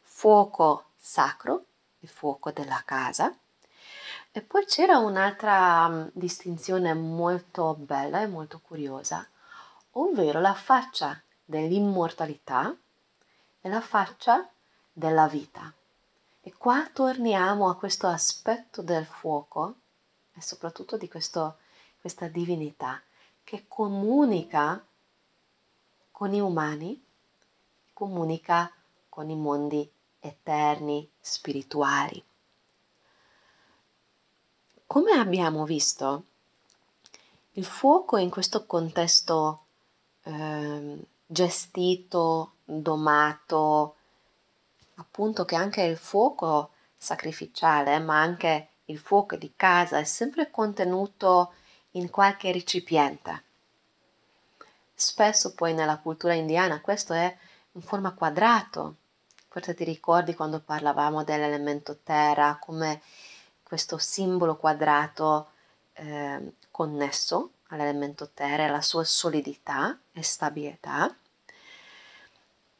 fuoco 0.00 0.90
sacro, 0.96 1.64
il 1.98 2.08
fuoco 2.08 2.52
della 2.52 2.80
casa, 2.84 3.36
e 4.30 4.40
poi 4.40 4.64
c'era 4.64 4.98
un'altra 4.98 5.88
mm, 5.88 6.06
distinzione 6.12 6.94
molto 6.94 7.74
bella 7.74 8.22
e 8.22 8.28
molto 8.28 8.60
curiosa, 8.60 9.28
ovvero 9.94 10.38
la 10.40 10.54
faccia 10.54 11.20
dell'immortalità 11.44 12.72
e 13.60 13.68
la 13.68 13.80
faccia 13.80 14.48
della 14.92 15.26
vita. 15.26 15.72
E 16.40 16.54
qua 16.56 16.88
torniamo 16.92 17.68
a 17.68 17.74
questo 17.74 18.06
aspetto 18.06 18.80
del 18.80 19.06
fuoco 19.06 19.74
e 20.34 20.40
soprattutto 20.40 20.96
di 20.96 21.08
questo, 21.08 21.56
questa 22.00 22.28
divinità 22.28 23.02
che 23.44 23.64
comunica 23.68 24.84
con 26.10 26.32
i 26.34 26.40
umani, 26.40 27.02
comunica 27.92 28.72
con 29.08 29.28
i 29.28 29.36
mondi 29.36 29.90
eterni, 30.20 31.08
spirituali. 31.20 32.22
Come 34.86 35.12
abbiamo 35.12 35.64
visto, 35.64 36.24
il 37.52 37.64
fuoco 37.64 38.16
in 38.16 38.30
questo 38.30 38.66
contesto 38.66 39.64
eh, 40.22 40.98
gestito, 41.26 42.52
domato, 42.64 43.96
appunto 44.96 45.44
che 45.44 45.56
anche 45.56 45.82
il 45.82 45.96
fuoco 45.96 46.70
sacrificiale, 46.96 47.98
ma 47.98 48.20
anche 48.20 48.68
il 48.86 48.98
fuoco 48.98 49.36
di 49.36 49.52
casa 49.56 49.98
è 49.98 50.04
sempre 50.04 50.50
contenuto 50.50 51.54
in 51.92 52.10
qualche 52.10 52.52
recipiente. 52.52 53.42
Spesso 54.94 55.54
poi 55.54 55.74
nella 55.74 55.98
cultura 55.98 56.34
indiana 56.34 56.80
questo 56.80 57.12
è 57.12 57.36
in 57.72 57.82
forma 57.82 58.12
quadrato. 58.12 58.96
Forse 59.48 59.74
ti 59.74 59.84
ricordi 59.84 60.34
quando 60.34 60.60
parlavamo 60.60 61.24
dell'elemento 61.24 61.98
terra, 62.02 62.58
come 62.60 63.02
questo 63.62 63.98
simbolo 63.98 64.56
quadrato 64.56 65.50
eh, 65.94 66.52
connesso 66.70 67.52
all'elemento 67.68 68.30
terra, 68.32 68.66
alla 68.66 68.80
sua 68.80 69.04
solidità 69.04 69.98
e 70.12 70.22
stabilità. 70.22 71.14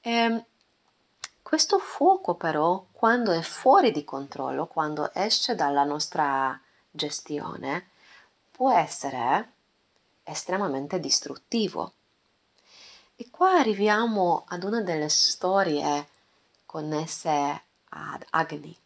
E 0.01 0.11
ehm, 0.11 0.45
questo 1.43 1.79
fuoco 1.79 2.35
però, 2.35 2.87
quando 2.93 3.31
è 3.33 3.43
fuori 3.43 3.91
di 3.91 4.05
controllo, 4.05 4.67
quando 4.67 5.13
esce 5.13 5.55
dalla 5.55 5.85
nostra 5.85 6.59
gestione, 6.91 7.89
può 8.63 8.71
essere 8.71 9.55
estremamente 10.23 11.01
distruttivo. 11.01 11.95
E 13.17 13.29
qua 13.29 13.59
arriviamo 13.59 14.45
ad 14.47 14.63
una 14.63 14.81
delle 14.83 15.09
storie 15.09 16.07
connesse 16.65 17.63
ad 17.89 18.25
Agni. 18.31 18.79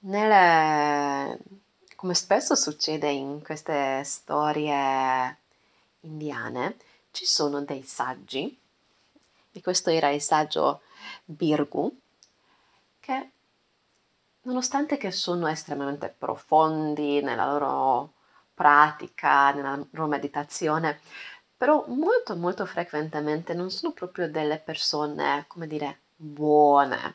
Nelle, 0.00 1.38
come 1.96 2.12
spesso 2.12 2.54
succede 2.54 3.08
in 3.08 3.42
queste 3.42 4.04
storie 4.04 5.38
indiane, 6.00 6.76
ci 7.12 7.24
sono 7.24 7.62
dei 7.62 7.82
saggi, 7.82 8.60
e 9.52 9.60
questo 9.62 9.88
era 9.88 10.10
il 10.10 10.20
saggio 10.20 10.82
Birgu, 11.24 11.98
che 13.00 13.30
nonostante 14.42 14.98
che 14.98 15.12
sono 15.12 15.48
estremamente 15.48 16.14
profondi 16.16 17.22
nella 17.22 17.50
loro 17.50 18.16
pratica, 18.58 19.52
nella 19.52 19.76
loro 19.76 20.08
meditazione, 20.08 20.98
però 21.56 21.84
molto 21.86 22.34
molto 22.34 22.66
frequentemente 22.66 23.54
non 23.54 23.70
sono 23.70 23.92
proprio 23.92 24.28
delle 24.28 24.58
persone, 24.58 25.44
come 25.46 25.68
dire, 25.68 26.00
buone 26.16 27.14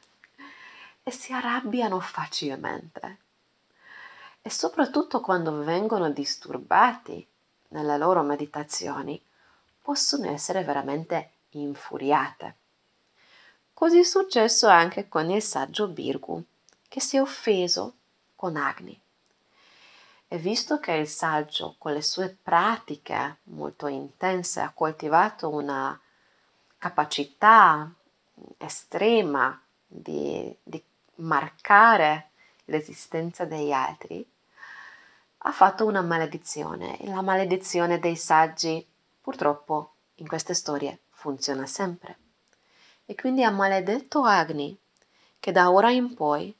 e 1.03 1.11
si 1.11 1.33
arrabbiano 1.33 1.99
facilmente. 1.99 3.17
E 4.41 4.49
soprattutto 4.49 5.19
quando 5.19 5.63
vengono 5.63 6.09
disturbati 6.09 7.27
nelle 7.69 7.97
loro 7.97 8.21
meditazioni, 8.23 9.21
possono 9.81 10.29
essere 10.29 10.63
veramente 10.63 11.31
infuriate. 11.51 12.55
Così 13.73 13.99
è 13.99 14.03
successo 14.03 14.67
anche 14.67 15.09
con 15.09 15.29
il 15.29 15.41
saggio 15.41 15.87
Birgu, 15.87 16.41
che 16.87 17.01
si 17.01 17.17
è 17.17 17.21
offeso 17.21 17.95
con 18.35 18.55
Agni. 18.55 19.02
E 20.33 20.39
visto 20.39 20.79
che 20.79 20.93
il 20.93 21.07
saggio, 21.07 21.75
con 21.77 21.93
le 21.93 22.01
sue 22.01 22.35
pratiche 22.41 23.37
molto 23.43 23.85
intense, 23.85 24.61
ha 24.61 24.71
coltivato 24.73 25.47
una 25.47 26.01
capacità 26.79 27.87
estrema 28.57 29.61
di, 29.85 30.51
di 30.63 30.83
marcare 31.17 32.31
l'esistenza 32.65 33.45
degli 33.45 33.71
altri, 33.71 34.27
ha 35.37 35.51
fatto 35.51 35.85
una 35.85 36.01
maledizione 36.01 36.99
e 36.99 37.09
la 37.09 37.21
maledizione 37.21 37.99
dei 37.99 38.15
saggi 38.15 38.83
purtroppo 39.21 39.91
in 40.15 40.27
queste 40.27 40.55
storie 40.55 41.01
funziona 41.11 41.67
sempre. 41.67 42.17
E 43.05 43.13
quindi 43.13 43.43
ha 43.43 43.51
maledetto 43.51 44.23
Agni 44.23 44.75
che 45.39 45.51
da 45.51 45.69
ora 45.69 45.91
in 45.91 46.15
poi 46.15 46.51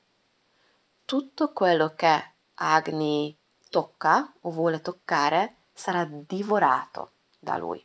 tutto 1.06 1.51
quello 1.53 1.96
che 1.96 2.34
Agni 2.53 3.36
tocca 3.74 4.32
o 4.42 4.51
vuole 4.51 4.82
toccare 4.82 5.56
sarà 5.74 6.08
divorato 6.08 7.13
da 7.39 7.58
lui. 7.58 7.84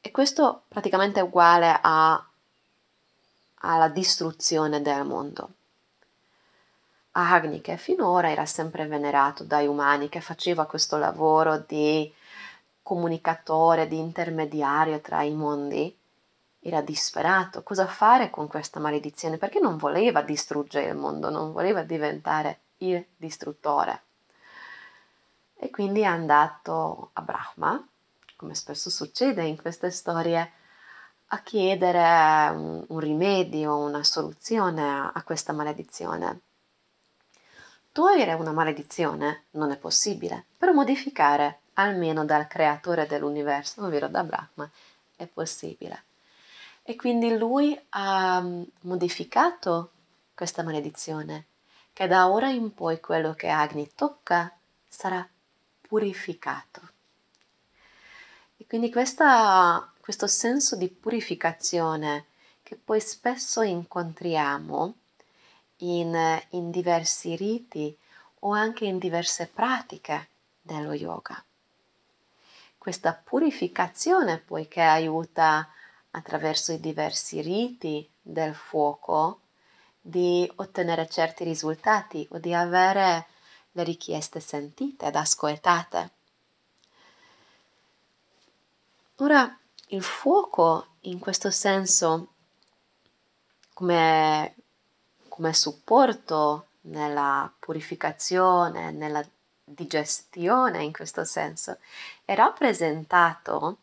E 0.00 0.10
questo 0.10 0.64
praticamente 0.66 1.20
è 1.20 1.22
uguale 1.22 1.78
a, 1.80 2.28
alla 3.60 3.88
distruzione 3.88 4.82
del 4.82 5.04
mondo. 5.04 5.50
Agni, 7.12 7.60
che 7.60 7.76
finora 7.76 8.28
era 8.28 8.44
sempre 8.44 8.86
venerato 8.86 9.44
dai 9.44 9.68
umani, 9.68 10.08
che 10.08 10.20
faceva 10.20 10.66
questo 10.66 10.96
lavoro 10.96 11.58
di 11.58 12.12
comunicatore, 12.82 13.86
di 13.86 13.98
intermediario 13.98 15.00
tra 15.00 15.22
i 15.22 15.32
mondi, 15.32 15.96
era 16.58 16.80
disperato. 16.80 17.62
Cosa 17.62 17.86
fare 17.86 18.30
con 18.30 18.48
questa 18.48 18.80
maledizione? 18.80 19.38
Perché 19.38 19.60
non 19.60 19.76
voleva 19.76 20.22
distruggere 20.22 20.88
il 20.88 20.96
mondo, 20.96 21.30
non 21.30 21.52
voleva 21.52 21.82
diventare 21.82 22.58
il 22.78 23.04
distruttore. 23.16 24.02
E 25.62 25.68
quindi 25.68 26.00
è 26.00 26.04
andato 26.04 27.10
a 27.12 27.20
Brahma, 27.20 27.86
come 28.36 28.54
spesso 28.54 28.88
succede 28.88 29.44
in 29.44 29.60
queste 29.60 29.90
storie, 29.90 30.52
a 31.26 31.42
chiedere 31.42 32.50
un, 32.56 32.82
un 32.88 32.98
rimedio, 32.98 33.76
una 33.76 34.02
soluzione 34.02 34.82
a, 34.82 35.10
a 35.12 35.22
questa 35.22 35.52
maledizione. 35.52 36.40
Togliere 37.92 38.32
una 38.32 38.52
maledizione 38.52 39.44
non 39.50 39.70
è 39.70 39.76
possibile, 39.76 40.46
però 40.56 40.72
modificare 40.72 41.58
almeno 41.74 42.24
dal 42.24 42.46
creatore 42.46 43.06
dell'universo, 43.06 43.84
ovvero 43.84 44.08
da 44.08 44.24
Brahma, 44.24 44.70
è 45.14 45.26
possibile. 45.26 46.04
E 46.82 46.96
quindi 46.96 47.36
lui 47.36 47.78
ha 47.90 48.40
mm, 48.40 48.62
modificato 48.84 49.90
questa 50.34 50.62
maledizione, 50.62 51.44
che 51.92 52.06
da 52.06 52.30
ora 52.30 52.48
in 52.48 52.72
poi 52.72 52.98
quello 52.98 53.34
che 53.34 53.48
Agni 53.48 53.90
tocca 53.94 54.50
sarà 54.88 55.28
purificato. 55.90 56.80
E 58.56 58.64
quindi 58.68 58.92
questa, 58.92 59.92
questo 59.98 60.28
senso 60.28 60.76
di 60.76 60.88
purificazione 60.88 62.26
che 62.62 62.76
poi 62.76 63.00
spesso 63.00 63.62
incontriamo 63.62 64.94
in, 65.78 66.40
in 66.50 66.70
diversi 66.70 67.34
riti 67.34 67.96
o 68.42 68.52
anche 68.52 68.84
in 68.84 68.98
diverse 68.98 69.48
pratiche 69.48 70.28
dello 70.62 70.92
yoga 70.92 71.42
questa 72.80 73.12
purificazione 73.12 74.38
poiché 74.38 74.80
aiuta 74.80 75.68
attraverso 76.12 76.72
i 76.72 76.80
diversi 76.80 77.42
riti 77.42 78.08
del 78.22 78.54
fuoco 78.54 79.40
di 80.00 80.50
ottenere 80.56 81.06
certi 81.06 81.44
risultati 81.44 82.26
o 82.30 82.38
di 82.38 82.54
avere 82.54 83.26
le 83.72 83.84
richieste 83.84 84.40
sentite 84.40 85.06
ed 85.06 85.16
ascoltate. 85.16 86.10
Ora, 89.16 89.58
il 89.88 90.02
fuoco 90.02 90.86
in 91.00 91.18
questo 91.18 91.50
senso 91.50 92.28
come, 93.74 94.54
come 95.28 95.52
supporto 95.52 96.66
nella 96.82 97.52
purificazione, 97.58 98.90
nella 98.90 99.24
digestione 99.62 100.82
in 100.82 100.92
questo 100.92 101.24
senso, 101.24 101.78
è 102.24 102.34
rappresentato 102.34 103.78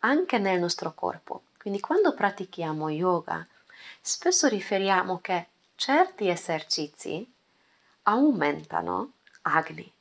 anche 0.00 0.38
nel 0.38 0.58
nostro 0.58 0.94
corpo. 0.94 1.42
Quindi 1.58 1.80
quando 1.80 2.14
pratichiamo 2.14 2.88
yoga, 2.88 3.46
spesso 4.00 4.48
riferiamo 4.48 5.20
che 5.20 5.48
certi 5.74 6.28
esercizi 6.28 7.30
aumentano 8.04 9.12
agni, 9.42 9.92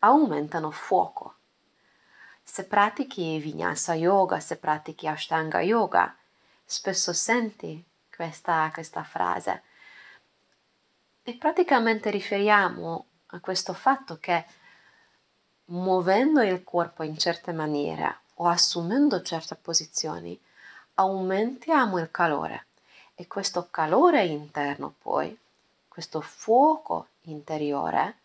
aumentano 0.00 0.70
fuoco. 0.70 1.34
Se 2.42 2.64
pratichi 2.64 3.38
vinyasa 3.38 3.94
yoga, 3.94 4.40
se 4.40 4.56
pratichi 4.56 5.06
ashtanga 5.06 5.60
yoga, 5.60 6.14
spesso 6.64 7.12
senti 7.12 7.84
questa, 8.14 8.70
questa 8.72 9.02
frase. 9.04 9.62
E 11.22 11.34
praticamente 11.34 12.10
riferiamo 12.10 13.06
a 13.26 13.40
questo 13.40 13.72
fatto 13.72 14.18
che 14.18 14.44
muovendo 15.66 16.42
il 16.42 16.64
corpo 16.64 17.02
in 17.02 17.16
certe 17.16 17.52
maniere 17.52 18.20
o 18.36 18.48
assumendo 18.48 19.22
certe 19.22 19.54
posizioni 19.54 20.38
aumentiamo 20.94 21.98
il 21.98 22.10
calore 22.10 22.66
e 23.14 23.26
questo 23.26 23.68
calore 23.70 24.24
interno 24.24 24.94
poi, 24.98 25.36
questo 25.88 26.20
fuoco 26.20 27.08
interiore 27.22 28.16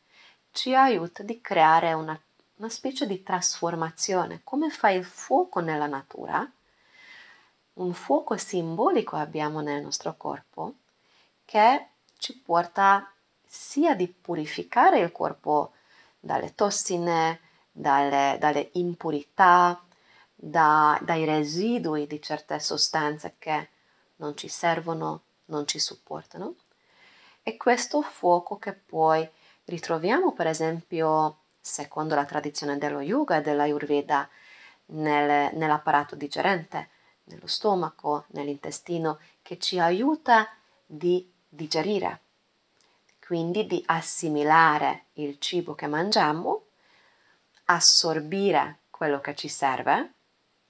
ci 0.57 0.73
aiuta 0.73 1.21
di 1.21 1.39
creare 1.39 1.93
una, 1.93 2.19
una 2.55 2.69
specie 2.69 3.05
di 3.05 3.21
trasformazione, 3.21 4.41
come 4.43 4.71
fa 4.71 4.89
il 4.89 5.05
fuoco 5.05 5.59
nella 5.59 5.85
natura. 5.85 6.51
Un 7.73 7.93
fuoco 7.93 8.35
simbolico 8.37 9.17
abbiamo 9.17 9.61
nel 9.61 9.83
nostro 9.83 10.15
corpo 10.17 10.73
che 11.45 11.89
ci 12.17 12.35
porta 12.39 13.13
sia 13.45 13.93
di 13.93 14.07
purificare 14.07 14.97
il 14.97 15.11
corpo 15.11 15.73
dalle 16.19 16.55
tossine, 16.55 17.39
dalle, 17.71 18.37
dalle 18.39 18.71
impurità, 18.73 19.79
da, 20.33 20.99
dai 21.03 21.23
residui 21.23 22.07
di 22.07 22.19
certe 22.19 22.59
sostanze 22.59 23.35
che 23.37 23.69
non 24.15 24.35
ci 24.35 24.47
servono, 24.47 25.21
non 25.45 25.67
ci 25.67 25.77
supportano. 25.77 26.55
E 27.43 27.57
questo 27.57 28.01
fuoco 28.01 28.57
che 28.57 28.73
poi 28.73 29.29
ritroviamo, 29.67 30.33
per 30.33 30.47
esempio, 30.47 31.37
secondo 31.61 32.15
la 32.15 32.25
tradizione 32.25 32.77
dello 32.77 32.99
yoga 32.99 33.37
e 33.37 33.41
dell'ayurveda, 33.41 34.29
nel, 34.87 35.55
nell'apparato 35.55 36.15
digerente, 36.15 36.89
nello 37.25 37.47
stomaco, 37.47 38.25
nell'intestino, 38.31 39.19
che 39.41 39.57
ci 39.57 39.79
aiuta 39.79 40.49
di 40.85 41.31
digerire 41.47 42.21
quindi 43.27 43.65
di 43.65 43.83
assimilare 43.87 45.07
il 45.15 45.37
cibo 45.37 45.75
che 45.75 45.85
mangiamo, 45.85 46.67
assorbire 47.65 48.79
quello 48.89 49.19
che 49.19 49.35
ci 49.35 49.49
serve 49.49 50.13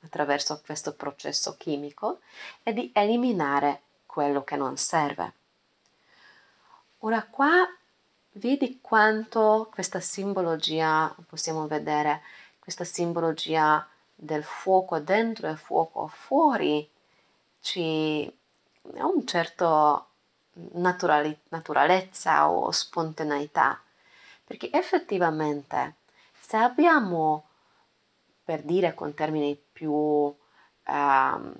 attraverso 0.02 0.60
questo 0.66 0.96
processo 0.96 1.56
chimico 1.56 2.22
e 2.64 2.74
di 2.74 2.92
eliminare 2.96 3.84
quello 4.08 4.44
che 4.44 4.56
non 4.56 4.76
serve. 4.76 5.34
Ora 7.02 7.24
qua 7.26 7.64
vedi 8.38 8.80
quanto 8.82 9.70
questa 9.72 10.00
simbologia, 10.00 11.14
possiamo 11.28 11.68
vedere 11.68 12.22
questa 12.60 12.84
simbologia 12.84 13.86
del 14.14 14.44
fuoco 14.44 15.00
dentro 15.00 15.48
e 15.48 15.56
fuoco 15.56 16.08
fuori, 16.08 16.90
ci 17.60 18.32
ha 18.98 19.06
un 19.06 19.26
certo 19.26 20.08
naturali- 20.74 21.38
naturalezza 21.50 22.50
o 22.50 22.72
spontaneità, 22.72 23.80
perché 24.44 24.72
effettivamente 24.72 25.96
se 26.40 26.58
abbiamo, 26.58 27.48
per 28.44 28.62
dire 28.64 28.94
con 28.94 29.14
termini 29.14 29.56
più 29.72 29.92
um, 29.94 31.54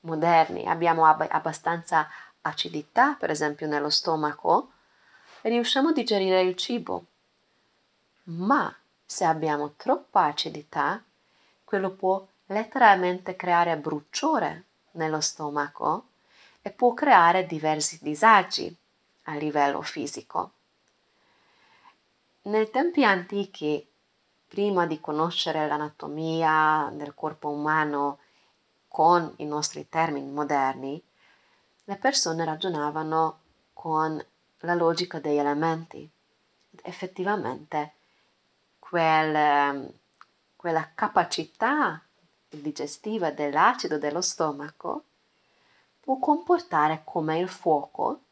moderni, 0.00 0.66
abbiamo 0.66 1.04
ab- 1.06 1.28
abbastanza 1.28 2.08
acidità, 2.42 3.16
per 3.18 3.30
esempio 3.30 3.66
nello 3.66 3.90
stomaco, 3.90 4.70
riusciamo 5.48 5.88
a 5.88 5.92
digerire 5.92 6.42
il 6.42 6.56
cibo. 6.56 7.04
Ma 8.24 8.74
se 9.04 9.24
abbiamo 9.24 9.72
troppa 9.76 10.24
acidità, 10.24 11.02
quello 11.64 11.90
può 11.90 12.24
letteralmente 12.46 13.36
creare 13.36 13.76
bruciore 13.76 14.64
nello 14.92 15.20
stomaco 15.20 16.06
e 16.62 16.70
può 16.70 16.92
creare 16.94 17.46
diversi 17.46 17.98
disagi 18.02 18.74
a 19.24 19.34
livello 19.34 19.82
fisico. 19.82 20.52
Nei 22.42 22.70
tempi 22.70 23.04
antichi, 23.04 23.86
prima 24.48 24.86
di 24.86 25.00
conoscere 25.00 25.66
l'anatomia 25.66 26.90
del 26.92 27.14
corpo 27.14 27.50
umano 27.50 28.18
con 28.88 29.32
i 29.36 29.44
nostri 29.44 29.88
termini 29.88 30.30
moderni, 30.30 31.00
le 31.84 31.96
persone 31.96 32.44
ragionavano 32.44 33.38
con 33.72 34.22
la 34.60 34.74
logica 34.74 35.18
degli 35.18 35.38
elementi. 35.38 36.08
Effettivamente 36.82 37.92
quel, 38.78 39.92
quella 40.56 40.90
capacità 40.94 42.02
digestiva 42.48 43.30
dell'acido 43.30 43.98
dello 43.98 44.20
stomaco 44.20 45.04
può 46.00 46.18
comportare 46.18 47.02
come 47.04 47.38
il 47.38 47.48
fuoco 47.48 48.22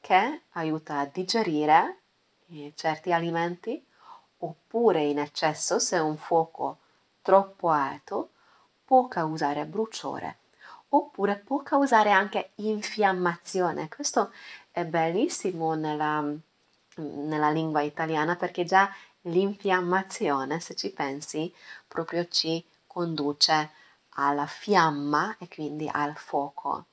che 0.00 0.42
aiuta 0.52 0.98
a 0.98 1.06
digerire 1.06 1.98
eh, 2.48 2.72
certi 2.74 3.12
alimenti 3.12 3.84
oppure 4.38 5.02
in 5.02 5.18
eccesso 5.18 5.78
se 5.78 5.98
un 5.98 6.16
fuoco 6.16 6.78
troppo 7.20 7.68
alto 7.68 8.30
può 8.84 9.06
causare 9.08 9.66
bruciore 9.66 10.38
oppure 10.90 11.36
può 11.36 11.62
causare 11.62 12.10
anche 12.10 12.50
infiammazione. 12.56 13.88
Questo 13.88 14.32
è 14.80 14.86
bellissimo 14.86 15.74
nella, 15.74 16.24
nella 16.96 17.50
lingua 17.50 17.82
italiana 17.82 18.36
perché 18.36 18.64
già 18.64 18.92
l'infiammazione, 19.22 20.60
se 20.60 20.74
ci 20.74 20.90
pensi, 20.90 21.52
proprio 21.86 22.26
ci 22.28 22.64
conduce 22.86 23.70
alla 24.14 24.46
fiamma 24.46 25.36
e 25.38 25.48
quindi 25.48 25.88
al 25.90 26.16
fuoco. 26.16 26.86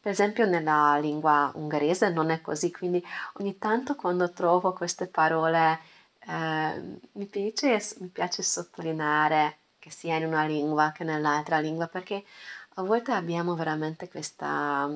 Per 0.00 0.12
esempio 0.12 0.46
nella 0.46 0.96
lingua 0.98 1.50
ungherese 1.54 2.10
non 2.10 2.30
è 2.30 2.40
così, 2.40 2.70
quindi 2.70 3.04
ogni 3.34 3.58
tanto 3.58 3.96
quando 3.96 4.30
trovo 4.30 4.72
queste 4.72 5.06
parole 5.06 5.80
eh, 6.20 6.98
mi, 7.12 7.26
piace, 7.26 7.96
mi 8.00 8.08
piace 8.08 8.42
sottolineare 8.42 9.58
che 9.78 9.90
sia 9.90 10.16
in 10.16 10.26
una 10.26 10.44
lingua 10.44 10.92
che 10.92 11.04
nell'altra 11.04 11.58
lingua 11.58 11.88
perché 11.88 12.24
a 12.74 12.82
volte 12.82 13.12
abbiamo 13.12 13.54
veramente 13.56 14.08
questa, 14.08 14.88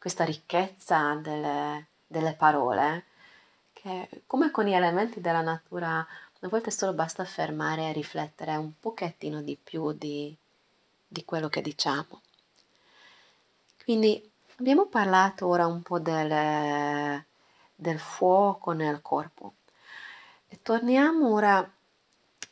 questa 0.00 0.24
ricchezza 0.24 1.14
delle, 1.14 1.86
delle 2.06 2.32
parole 2.32 3.04
che 3.72 4.08
come 4.26 4.50
con 4.50 4.64
gli 4.64 4.72
elementi 4.72 5.20
della 5.20 5.42
natura 5.42 5.98
a 6.42 6.48
volte 6.48 6.70
solo 6.70 6.94
basta 6.94 7.24
fermare 7.24 7.90
e 7.90 7.92
riflettere 7.92 8.56
un 8.56 8.72
pochettino 8.80 9.42
di 9.42 9.58
più 9.62 9.92
di, 9.92 10.34
di 11.06 11.24
quello 11.26 11.50
che 11.50 11.60
diciamo. 11.60 12.22
Quindi 13.84 14.30
abbiamo 14.56 14.86
parlato 14.86 15.46
ora 15.46 15.66
un 15.66 15.82
po' 15.82 15.98
del, 15.98 17.22
del 17.74 17.98
fuoco 17.98 18.72
nel 18.72 19.02
corpo 19.02 19.52
e 20.48 20.58
torniamo 20.62 21.30
ora 21.30 21.70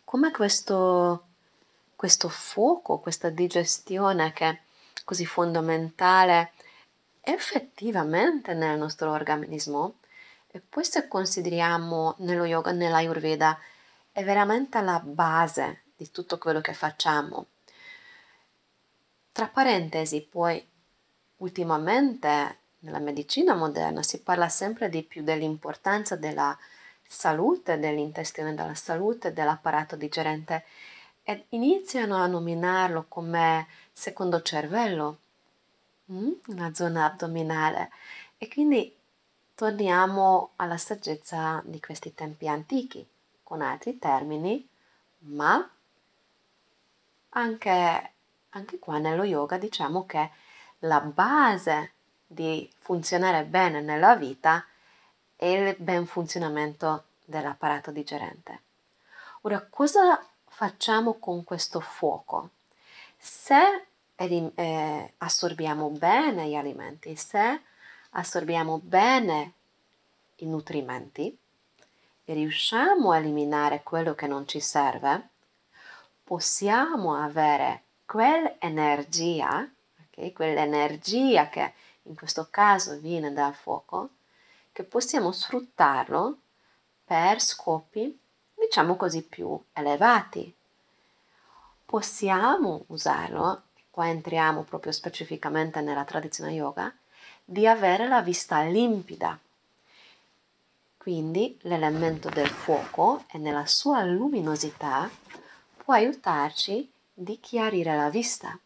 come 0.05 0.31
questo 0.31 1.25
questo 1.99 2.29
fuoco, 2.29 2.99
questa 2.99 3.29
digestione 3.29 4.33
che 4.33 4.49
è 4.49 4.61
così 5.05 5.27
fondamentale 5.27 6.53
effettivamente 7.33 8.55
nel 8.55 8.79
nostro 8.79 9.11
organismo. 9.11 9.99
E 10.51 10.63
se 10.83 11.09
consideriamo 11.09 12.15
nello 12.19 12.45
yoga, 12.45 12.73
nell'ayurveda, 12.73 13.59
è 14.11 14.25
veramente 14.25 14.81
la 14.81 14.99
base 15.01 15.83
di 15.95 16.11
tutto 16.11 16.39
quello 16.39 16.61
che 16.61 16.73
facciamo. 16.73 17.47
Tra 19.31 19.47
parentesi, 19.47 20.23
poi 20.23 20.67
ultimamente 21.37 22.59
nella 22.81 22.99
medicina 22.99 23.55
moderna 23.55 24.03
si 24.03 24.21
parla 24.23 24.49
sempre 24.49 24.89
di 24.89 25.03
più 25.03 25.23
dell'importanza 25.23 26.17
della 26.17 26.57
salute 27.07 27.79
dell'intestino, 27.79 28.55
della 28.55 28.75
salute 28.75 29.33
dell'apparato 29.33 29.97
digerente 29.97 30.65
ed 31.23 31.45
iniziano 31.51 32.17
a 32.17 32.27
nominarlo 32.27 33.05
come 33.07 33.67
secondo 33.93 34.41
cervello, 34.41 35.19
mm? 36.13 36.33
una 36.49 36.75
zona 36.75 37.07
addominale. 37.07 37.91
E 38.39 38.49
quindi 38.49 38.95
torniamo 39.55 40.53
alla 40.57 40.77
saggezza 40.77 41.63
di 41.65 41.81
questi 41.81 42.15
tempi 42.15 42.49
antichi, 42.49 43.07
con 43.43 43.61
altri 43.61 43.99
termini, 43.99 44.69
ma 45.21 45.69
anche, 47.31 48.13
anche 48.51 48.79
qua 48.79 48.99
nello 48.99 49.25
yoga 49.25 49.59
diciamo 49.59 50.07
che 50.07 50.31
la 50.81 51.01
base 51.01 51.93
di 52.27 52.71
funzionare 52.79 53.45
bene 53.45 53.81
nella 53.81 54.15
vita 54.15 54.65
è 55.35 55.47
il 55.47 55.77
ben 55.79 56.07
funzionamento 56.07 57.05
dell'apparato 57.25 57.91
digerente. 57.91 58.63
Ora, 59.43 59.65
cosa 59.69 60.25
facciamo 60.47 61.15
con 61.15 61.45
questo 61.45 61.81
fuoco? 61.81 62.51
Se 63.17 63.87
eh, 64.27 65.13
assorbiamo 65.19 65.89
bene 65.91 66.49
gli 66.49 66.55
alimenti, 66.55 67.15
se 67.17 67.61
assorbiamo 68.11 68.79
bene 68.83 69.53
i 70.37 70.47
nutrimenti 70.47 71.37
e 72.25 72.35
riusciamo 72.35 73.13
a 73.13 73.19
eliminare 73.19 73.83
quello 73.83 74.15
che 74.15 74.27
non 74.27 74.47
ci 74.47 74.61
serve, 74.61 75.29
possiamo 76.25 77.15
avere 77.15 77.83
quell'energia, 78.05 79.69
okay, 80.11 80.33
quell'energia 80.33 81.49
che 81.49 81.73
in 82.03 82.15
questo 82.15 82.49
caso 82.51 82.99
viene 82.99 83.33
dal 83.33 83.55
fuoco, 83.55 84.11
che 84.73 84.85
possiamo 84.85 85.33
sfruttarlo 85.33 86.39
per 87.05 87.41
scopi 87.41 88.19
diciamo 88.59 88.97
così, 88.97 89.23
più 89.23 89.59
elevati. 89.73 90.55
Possiamo 91.85 92.85
usarlo, 92.89 93.63
qua 93.99 94.11
entriamo 94.11 94.63
proprio 94.63 94.93
specificamente 94.93 95.81
nella 95.81 96.05
tradizione 96.05 96.53
yoga, 96.53 96.95
di 97.45 97.67
avere 97.67 98.07
la 98.07 98.23
vista 98.23 98.63
limpida. 98.63 99.37
Quindi 100.97 101.59
l'elemento 101.63 102.29
del 102.29 102.47
fuoco 102.47 103.25
e 103.29 103.39
nella 103.39 103.67
sua 103.67 104.05
luminosità 104.05 105.11
può 105.79 105.95
aiutarci 105.95 106.89
di 107.13 107.41
chiarire 107.41 107.97
la 107.97 108.09
vista. 108.09 108.57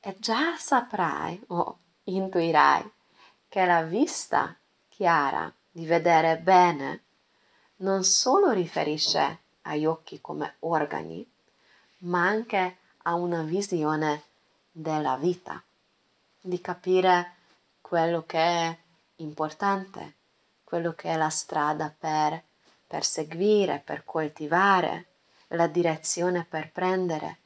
E 0.00 0.16
già 0.18 0.56
saprai 0.56 1.38
o 1.48 1.78
intuirai 2.04 2.90
che 3.46 3.66
la 3.66 3.82
vista 3.82 4.56
chiara 4.88 5.52
di 5.70 5.84
vedere 5.84 6.38
bene 6.38 7.02
non 7.76 8.04
solo 8.04 8.52
riferisce 8.52 9.40
agli 9.60 9.84
occhi 9.84 10.22
come 10.22 10.54
organi, 10.60 11.30
ma 11.98 12.26
anche 12.26 12.78
a 13.06 13.14
una 13.14 13.42
visione 13.42 14.22
della 14.70 15.16
vita, 15.16 15.62
di 16.40 16.60
capire 16.60 17.32
quello 17.80 18.24
che 18.26 18.38
è 18.38 18.78
importante, 19.16 20.14
quello 20.64 20.92
che 20.92 21.10
è 21.10 21.16
la 21.16 21.28
strada 21.28 21.94
per 21.96 22.42
perseguire, 22.86 23.82
per 23.84 24.04
coltivare, 24.04 25.06
la 25.48 25.66
direzione 25.66 26.44
per 26.44 26.70
prendere 26.72 27.38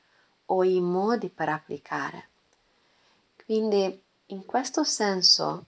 o 0.47 0.65
i 0.65 0.81
modi 0.81 1.29
per 1.29 1.49
applicare. 1.49 2.29
Quindi 3.45 4.03
in 4.27 4.45
questo 4.45 4.85
senso 4.85 5.65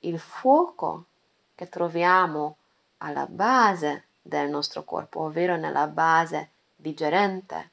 il 0.00 0.18
fuoco 0.18 1.06
che 1.54 1.68
troviamo 1.68 2.56
alla 2.98 3.26
base 3.26 4.06
del 4.22 4.48
nostro 4.48 4.84
corpo, 4.84 5.20
ovvero 5.20 5.56
nella 5.56 5.86
base 5.86 6.50
digerente. 6.74 7.70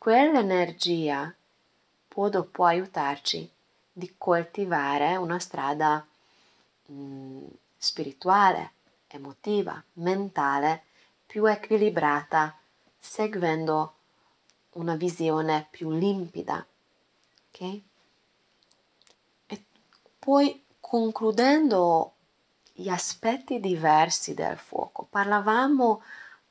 Quell'energia 0.00 1.30
può 2.08 2.30
dopo 2.30 2.64
aiutarci 2.64 3.46
di 3.92 4.14
coltivare 4.16 5.16
una 5.16 5.38
strada 5.38 6.02
mh, 6.86 6.94
mm, 6.94 7.46
spirituale, 7.76 8.72
emotiva, 9.08 9.84
mentale 9.96 10.84
più 11.26 11.44
equilibrata, 11.44 12.58
seguendo 12.98 13.96
una 14.76 14.94
visione 14.94 15.66
più 15.70 15.90
limpida. 15.90 16.66
Okay? 17.48 17.84
E 19.48 19.64
poi 20.18 20.64
concludendo 20.80 22.14
gli 22.72 22.88
aspetti 22.88 23.60
diversi 23.60 24.32
del 24.32 24.56
fuoco. 24.56 25.06
Parlavamo 25.10 26.02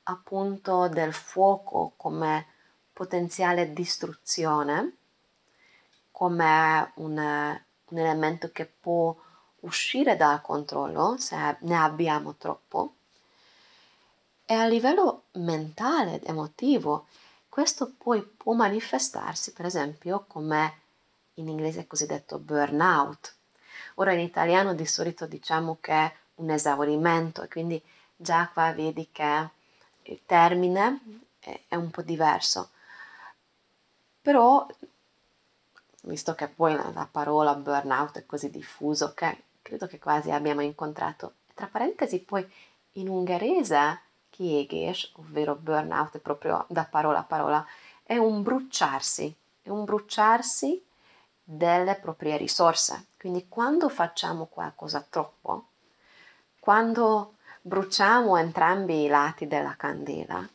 appunto 0.03 0.87
del 0.87 1.13
fuoco 1.13 1.93
come 1.97 2.57
potenziale 2.99 3.71
distruzione, 3.71 4.97
come 6.11 6.91
un, 6.95 7.17
un 7.85 7.97
elemento 7.97 8.51
che 8.51 8.65
può 8.65 9.15
uscire 9.61 10.17
dal 10.17 10.41
controllo 10.41 11.15
se 11.17 11.55
ne 11.61 11.77
abbiamo 11.77 12.35
troppo. 12.35 12.95
E 14.45 14.53
a 14.53 14.67
livello 14.67 15.27
mentale, 15.33 16.21
emotivo, 16.23 17.07
questo 17.47 17.93
poi 17.97 18.21
può 18.21 18.51
manifestarsi, 18.51 19.53
per 19.53 19.65
esempio, 19.65 20.25
come 20.27 20.79
in 21.35 21.47
inglese 21.47 21.87
cosiddetto 21.87 22.37
burnout, 22.37 23.35
Ora 23.95 24.13
in 24.13 24.19
italiano 24.19 24.73
di 24.73 24.85
solito 24.85 25.25
diciamo 25.25 25.77
che 25.81 25.91
è 25.91 26.13
un 26.35 26.51
esaurimento 26.51 27.45
quindi 27.49 27.81
già 28.15 28.49
qua 28.53 28.71
vedi 28.71 29.09
che 29.11 29.49
il 30.03 30.21
termine 30.25 30.99
è 31.67 31.75
un 31.75 31.89
po' 31.91 32.01
diverso. 32.01 32.69
Però, 34.29 34.63
visto 36.03 36.35
che 36.35 36.47
poi 36.47 36.75
la 36.75 37.07
parola 37.11 37.55
burnout 37.55 38.19
è 38.19 38.25
così 38.27 38.51
diffuso 38.51 39.15
che 39.15 39.45
credo 39.63 39.87
che 39.87 39.97
quasi 39.97 40.29
abbiamo 40.29 40.61
incontrato, 40.61 41.33
tra 41.55 41.65
parentesi 41.65 42.19
poi 42.19 42.47
in 42.91 43.09
ungherese 43.09 44.01
kiégés, 44.29 45.13
ovvero 45.13 45.55
burnout 45.55 46.17
è 46.17 46.19
proprio 46.19 46.63
da 46.69 46.83
parola 46.83 47.17
a 47.17 47.23
parola, 47.23 47.65
è 48.03 48.17
un 48.17 48.43
bruciarsi, 48.43 49.35
è 49.63 49.69
un 49.69 49.83
bruciarsi 49.83 50.79
delle 51.43 51.95
proprie 51.95 52.37
risorse. 52.37 53.07
Quindi 53.17 53.47
quando 53.49 53.89
facciamo 53.89 54.45
qualcosa 54.45 55.03
troppo, 55.09 55.69
quando 56.59 57.33
bruciamo 57.63 58.37
entrambi 58.37 59.05
i 59.05 59.07
lati 59.07 59.47
della 59.47 59.73
candela, 59.75 60.47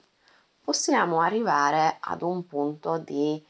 possiamo 0.62 1.20
arrivare 1.20 1.96
ad 1.98 2.22
un 2.22 2.46
punto 2.46 2.98
di, 2.98 3.44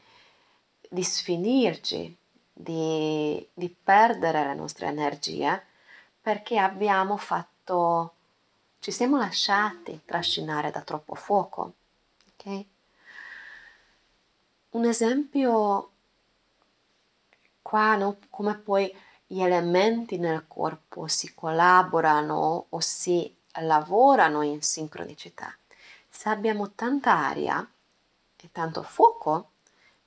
di 0.89 1.03
sfinirci, 1.03 2.15
di, 2.51 3.47
di 3.53 3.69
perdere 3.69 4.45
le 4.45 4.53
nostre 4.53 4.87
energie 4.87 5.63
perché 6.21 6.57
abbiamo 6.57 7.17
fatto, 7.17 8.13
ci 8.79 8.91
siamo 8.91 9.17
lasciati 9.17 10.01
trascinare 10.05 10.71
da 10.71 10.81
troppo 10.81 11.13
fuoco. 11.15 11.73
Okay? 12.33 12.67
Un 14.71 14.85
esempio 14.85 15.89
qua, 17.61 17.95
no? 17.95 18.17
come 18.29 18.55
poi 18.55 18.93
gli 19.27 19.41
elementi 19.41 20.17
nel 20.17 20.45
corpo 20.47 21.07
si 21.07 21.33
collaborano 21.33 22.67
o 22.69 22.79
si 22.79 23.35
lavorano 23.61 24.41
in 24.41 24.61
sincronicità. 24.61 25.55
Se 26.07 26.29
abbiamo 26.29 26.71
tanta 26.71 27.15
aria 27.15 27.67
e 28.35 28.49
tanto 28.51 28.83
fuoco, 28.83 29.49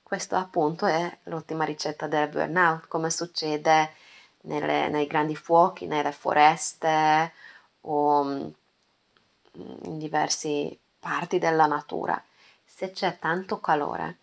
questo 0.09 0.35
appunto 0.37 0.87
è 0.87 1.17
l'ottima 1.25 1.65
ricetta 1.65 2.07
del 2.07 2.29
burnout, 2.29 2.87
come 2.87 3.11
succede 3.11 3.93
nelle, 4.41 4.89
nei 4.89 5.05
grandi 5.05 5.35
fuochi, 5.35 5.85
nelle 5.85 6.11
foreste 6.11 7.31
o 7.81 8.23
mm, 8.23 8.49
in 9.83 9.97
diverse 9.99 10.75
parti 10.97 11.37
della 11.37 11.67
natura. 11.67 12.19
Se 12.65 12.89
c'è 12.89 13.19
tanto 13.19 13.59
calore 13.59 14.17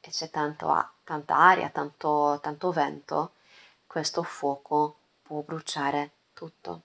e 0.00 0.08
c'è 0.08 0.30
tanto, 0.30 0.92
tanta 1.04 1.36
aria, 1.36 1.68
tanto, 1.68 2.38
tanto 2.40 2.72
vento, 2.72 3.32
questo 3.86 4.22
fuoco 4.22 4.96
può 5.20 5.42
bruciare 5.42 6.12
tutto. 6.32 6.80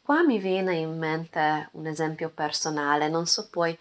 Qua 0.00 0.22
mi 0.22 0.38
viene 0.38 0.74
in 0.76 0.96
mente 0.96 1.68
un 1.72 1.86
esempio 1.86 2.30
personale, 2.30 3.10
non 3.10 3.26
so 3.26 3.46
poi, 3.50 3.78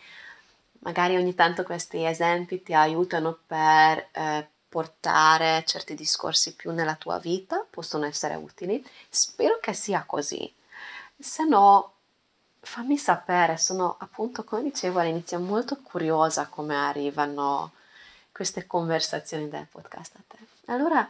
magari 0.80 1.16
ogni 1.16 1.36
tanto 1.36 1.64
questi 1.64 2.04
esempi 2.06 2.64
ti 2.64 2.74
aiutano 2.74 3.38
per 3.46 4.10
eh, 4.12 4.48
portare 4.70 5.64
certi 5.66 5.96
discorsi 5.96 6.56
più 6.56 6.72
nella 6.72 6.96
tua 6.96 7.20
vita, 7.20 7.66
possono 7.70 8.06
essere 8.06 8.36
utili. 8.36 8.86
Spero 9.10 9.60
che 9.60 9.74
sia 9.74 10.04
così. 10.06 10.54
Se 11.18 11.44
no, 11.46 11.94
fammi 12.60 12.98
sapere, 12.98 13.58
sono 13.58 13.96
appunto, 14.00 14.44
come 14.44 14.64
dicevo 14.64 15.00
all'inizio, 15.00 15.40
molto 15.40 15.78
curiosa 15.78 16.48
come 16.48 16.76
arrivano 16.76 17.72
queste 18.32 18.68
conversazioni 18.68 19.50
del 19.50 19.66
podcast 19.66 20.16
a 20.16 20.20
te. 20.28 20.38
Allora, 20.66 21.10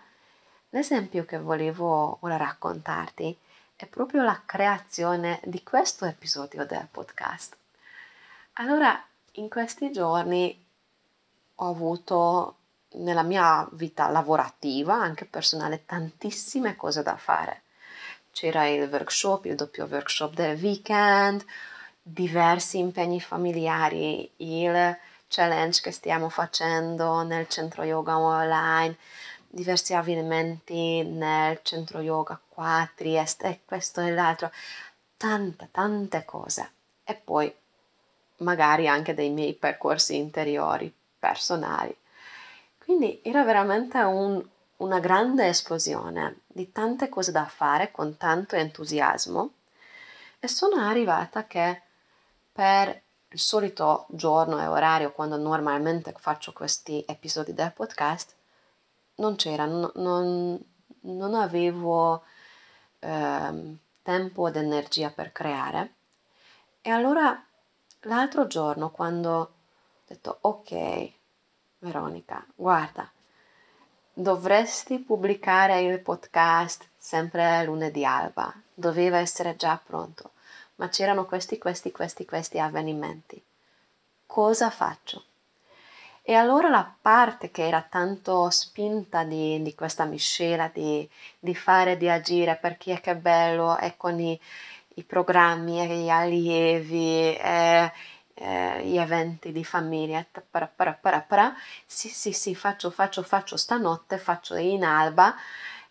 l'esempio 0.69 1.25
che 1.25 1.39
volevo 1.39 2.19
ora 2.21 2.37
raccontarti 2.37 3.37
è 3.75 3.85
proprio 3.85 4.23
la 4.23 4.41
creazione 4.45 5.41
di 5.43 5.61
questo 5.61 6.05
episodio 6.05 6.65
del 6.65 6.87
podcast. 6.89 7.57
Allora, 8.53 9.03
in 9.37 9.49
questi 9.49 9.91
giorni 9.91 10.65
ho 11.55 11.69
avuto 11.69 12.55
nella 12.93 13.23
mia 13.23 13.67
vita 13.73 14.09
lavorativa, 14.09 14.95
anche 14.95 15.25
personale, 15.25 15.85
tantissime 15.85 16.75
cose 16.75 17.03
da 17.03 17.17
fare. 17.17 17.63
C'era 18.31 18.67
il 18.67 18.87
workshop, 18.89 19.45
il 19.45 19.55
doppio 19.55 19.87
workshop 19.89 20.33
del 20.33 20.61
weekend, 20.61 21.43
diversi 22.01 22.77
impegni 22.77 23.19
familiari, 23.19 24.31
il 24.37 24.97
challenge 25.27 25.81
che 25.81 25.91
stiamo 25.91 26.29
facendo 26.29 27.23
nel 27.23 27.47
centro 27.47 27.83
yoga 27.83 28.17
online, 28.17 28.97
diversi 29.47 29.93
avvenimenti 29.93 31.03
nel 31.03 31.59
centro 31.63 31.99
yoga 31.99 32.39
qua 32.47 32.81
a 32.81 32.91
Trieste 32.93 33.47
e 33.47 33.59
questo 33.65 34.01
e 34.01 34.11
l'altro, 34.11 34.51
tante, 35.15 35.69
tante 35.71 36.25
cose. 36.25 36.71
E 37.03 37.15
poi 37.15 37.53
magari 38.37 38.87
anche 38.87 39.13
dei 39.13 39.29
miei 39.29 39.53
percorsi 39.53 40.15
interiori, 40.15 40.93
personali. 41.17 41.95
Quindi 42.77 43.19
era 43.23 43.43
veramente 43.43 43.97
un, 43.99 44.43
una 44.77 44.99
grande 44.99 45.47
esplosione 45.47 46.41
di 46.47 46.71
tante 46.71 47.09
cose 47.09 47.31
da 47.31 47.45
fare 47.45 47.91
con 47.91 48.17
tanto 48.17 48.55
entusiasmo 48.55 49.51
e 50.39 50.47
sono 50.47 50.75
arrivata 50.77 51.45
che 51.45 51.81
per 52.51 53.01
il 53.29 53.39
solito 53.39 54.05
giorno 54.09 54.61
e 54.61 54.67
orario 54.67 55.11
quando 55.11 55.35
normalmente 55.35 56.13
faccio 56.17 56.53
questi 56.53 57.03
episodi 57.07 57.53
del 57.53 57.73
podcast 57.73 58.33
non 59.15 59.35
c'era, 59.35 59.65
non, 59.65 59.91
non, 59.95 60.59
non 61.01 61.33
avevo 61.33 62.23
eh, 62.99 63.77
tempo 64.01 64.47
ed 64.47 64.55
energia 64.55 65.09
per 65.09 65.31
creare. 65.31 65.93
E 66.81 66.89
allora 66.89 67.46
l'altro 68.07 68.47
giorno 68.47 68.89
quando 68.89 69.29
ho 69.29 69.51
detto 70.07 70.37
ok 70.41 71.11
Veronica, 71.79 72.43
guarda, 72.55 73.09
dovresti 74.11 74.97
pubblicare 74.97 75.81
il 75.81 75.99
podcast 75.99 76.87
sempre 76.97 77.63
lunedì 77.65 78.03
alba, 78.03 78.51
doveva 78.73 79.19
essere 79.19 79.55
già 79.55 79.79
pronto, 79.83 80.31
ma 80.75 80.89
c'erano 80.89 81.25
questi, 81.25 81.59
questi, 81.59 81.91
questi, 81.91 82.25
questi 82.25 82.57
avvenimenti. 82.57 83.41
Cosa 84.25 84.71
faccio? 84.71 85.23
E 86.23 86.33
allora 86.33 86.69
la 86.69 86.91
parte 86.99 87.51
che 87.51 87.67
era 87.67 87.85
tanto 87.87 88.49
spinta 88.49 89.23
di, 89.23 89.61
di 89.61 89.75
questa 89.75 90.05
miscela, 90.05 90.69
di, 90.73 91.07
di, 91.39 91.55
fare, 91.55 91.95
di 91.95 92.09
agire, 92.09 92.57
perché 92.57 92.99
che 92.99 93.15
bello, 93.15 93.77
è 93.77 93.95
con 93.95 94.19
i, 94.19 94.37
i 94.97 95.03
programmi 95.03 95.85
gli 95.87 96.09
allievi, 96.09 97.35
e, 97.35 97.91
eh, 98.33 98.83
gli 98.85 98.97
eventi 98.97 99.51
di 99.51 99.63
famiglia, 99.63 100.25
para, 100.49 100.67
para, 100.67 100.93
para, 100.93 101.21
para. 101.21 101.55
sì 101.85 102.09
sì 102.09 102.31
sì, 102.33 102.55
faccio, 102.55 102.89
faccio, 102.91 103.23
faccio 103.23 103.57
stanotte, 103.57 104.17
faccio 104.17 104.55
in 104.55 104.83
alba, 104.83 105.35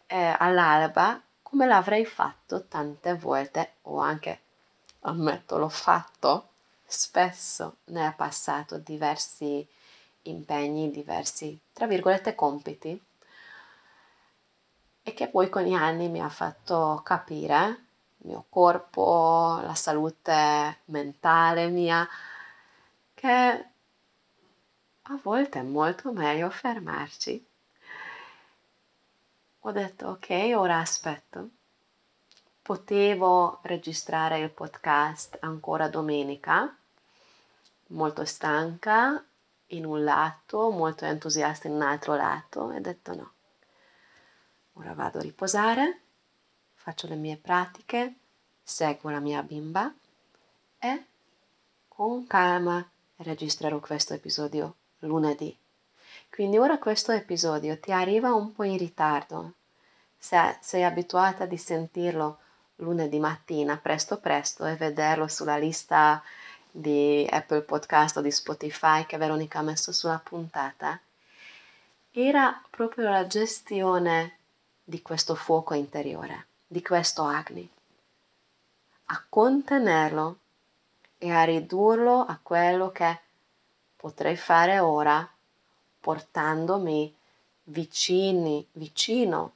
eh, 0.07 0.35
all'alba, 0.39 1.21
come 1.43 1.67
l'avrei 1.67 2.05
fatto 2.05 2.65
tante 2.67 3.15
volte, 3.15 3.75
o 3.83 3.99
anche, 3.99 4.41
ammetto, 5.03 5.59
l'ho 5.59 5.69
fatto 5.69 6.49
spesso 6.85 7.77
nel 7.87 8.15
passato, 8.17 8.79
diversi 8.79 9.67
impegni, 10.23 10.91
diversi, 10.91 11.59
tra 11.73 11.87
virgolette, 11.87 12.35
compiti 12.35 13.01
e 15.03 15.15
che 15.15 15.29
poi 15.29 15.49
con 15.49 15.63
gli 15.63 15.73
anni 15.73 16.09
mi 16.09 16.21
ha 16.21 16.29
fatto 16.29 17.01
capire 17.05 17.86
mio 18.27 18.45
corpo, 18.49 19.61
la 19.63 19.75
salute 19.75 20.81
mentale 20.87 21.69
mia, 21.69 22.07
che 23.15 23.65
a 25.03 25.19
volte 25.23 25.61
è 25.61 25.63
molto 25.63 26.13
meglio 26.13 26.51
fermarci. 26.51 27.47
Ho 29.61 29.73
detto 29.73 30.09
ok, 30.09 30.53
ora 30.55 30.79
aspetto. 30.79 31.49
Potevo 32.63 33.61
registrare 33.63 34.39
il 34.41 34.51
podcast 34.51 35.39
ancora 35.41 35.89
domenica, 35.89 36.77
molto 37.89 38.25
stanca, 38.25 39.25
in 39.71 39.85
un 39.85 40.05
lato, 40.05 40.71
molto 40.71 41.05
entusiasta 41.05 41.69
in 41.69 41.75
un 41.75 41.83
altro 41.83 42.15
lato 42.15 42.71
e 42.71 42.77
ho 42.77 42.81
detto 42.81 43.15
no. 43.15 43.33
Ora 44.75 44.93
vado 44.95 45.19
a 45.19 45.23
riposare, 45.23 46.03
faccio 46.87 47.09
le 47.09 47.17
mie 47.17 47.37
pratiche, 47.37 48.15
seguo 48.63 49.11
la 49.11 49.19
mia 49.19 49.43
bimba 49.43 49.93
e 50.79 51.05
con 51.89 52.29
calma 52.29 52.89
registrerò 53.17 53.81
questo 53.81 54.15
episodio 54.15 54.77
lunedì. 55.01 55.59
Quindi 56.31 56.59
ora 56.59 56.79
questo 56.79 57.11
episodio 57.11 57.77
ti 57.81 57.91
arriva 57.91 58.35
un 58.35 58.53
po' 58.53 58.63
in 58.63 58.79
ritardo. 58.79 59.55
Se 60.17 60.59
sei 60.61 60.85
abituata 60.85 61.45
di 61.45 61.57
sentirlo 61.57 62.39
lunedì 62.77 63.19
mattina, 63.19 63.77
presto 63.79 64.19
presto, 64.19 64.65
e 64.65 64.77
vederlo 64.77 65.27
sulla 65.27 65.57
lista 65.57 66.23
di 66.71 67.27
Apple 67.29 67.63
Podcast 67.63 68.19
o 68.19 68.21
di 68.21 68.31
Spotify 68.31 69.07
che 69.07 69.17
Veronica 69.17 69.59
ha 69.59 69.63
messo 69.63 69.91
sulla 69.91 70.21
puntata, 70.23 71.01
era 72.13 72.63
proprio 72.71 73.11
la 73.11 73.27
gestione 73.27 74.37
di 74.85 75.03
questo 75.03 75.35
fuoco 75.35 75.75
interiore, 75.75 76.47
di 76.77 76.83
questo 76.83 77.23
Agni, 77.23 77.67
a 79.07 79.25
contenerlo 79.31 80.39
e 81.17 81.31
a 81.31 81.43
ridurlo 81.45 82.21
a 82.21 82.39
quello 82.43 82.91
che 82.91 83.19
potrei 83.97 84.37
fare 84.37 84.79
ora 84.79 85.27
portandomi 85.99 87.17
vicini, 87.65 88.69
vicino 88.73 89.55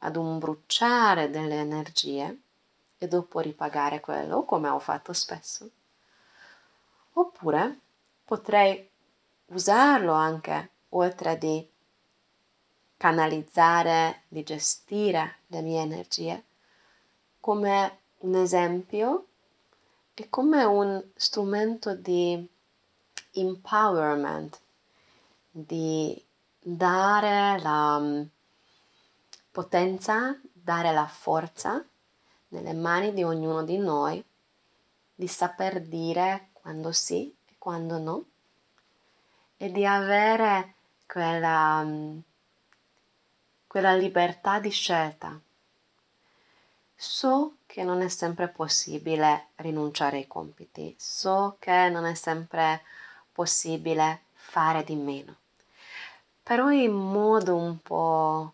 ad 0.00 0.16
un 0.16 0.38
bruciare 0.38 1.30
delle 1.30 1.58
energie 1.58 2.40
e 2.98 3.08
dopo 3.08 3.40
ripagare 3.40 4.00
quello 4.00 4.44
come 4.44 4.68
ho 4.68 4.78
fatto 4.78 5.14
spesso. 5.14 5.70
Oppure 7.14 7.78
potrei 8.26 8.90
usarlo 9.46 10.12
anche 10.12 10.70
oltre 10.90 11.38
di 11.38 11.66
canalizzare, 13.02 14.22
di 14.28 14.44
gestire 14.44 15.38
le 15.48 15.60
mie 15.60 15.80
energie 15.80 16.44
come 17.40 17.98
un 18.18 18.36
esempio 18.36 19.26
e 20.14 20.28
come 20.28 20.62
un 20.62 21.02
strumento 21.16 21.96
di 21.96 22.48
empowerment, 23.32 24.60
di 25.50 26.24
dare 26.60 27.60
la 27.60 27.98
mm, 27.98 28.22
potenza, 29.50 30.38
dare 30.52 30.92
la 30.92 31.08
forza 31.08 31.84
nelle 32.50 32.72
mani 32.72 33.12
di 33.12 33.24
ognuno 33.24 33.64
di 33.64 33.78
noi 33.78 34.24
di 35.12 35.26
saper 35.26 35.80
dire 35.82 36.50
quando 36.52 36.92
sì 36.92 37.34
e 37.46 37.54
quando 37.58 37.98
no 37.98 38.24
e 39.56 39.72
di 39.72 39.84
avere 39.84 40.74
quella, 41.04 41.82
mm, 41.82 42.18
quella 43.72 43.94
libertà 43.94 44.58
di 44.58 44.68
scelta. 44.68 45.40
So 46.94 47.54
che 47.64 47.82
non 47.82 48.02
è 48.02 48.08
sempre 48.08 48.48
possibile 48.48 49.46
rinunciare 49.56 50.18
ai 50.18 50.26
compiti, 50.26 50.94
so 50.98 51.56
che 51.58 51.88
non 51.88 52.04
è 52.04 52.12
sempre 52.12 52.82
possibile 53.32 54.24
fare 54.34 54.84
di 54.84 54.94
meno, 54.94 55.36
però 56.42 56.70
in 56.70 56.92
modo 56.92 57.56
un 57.56 57.80
po' 57.80 58.52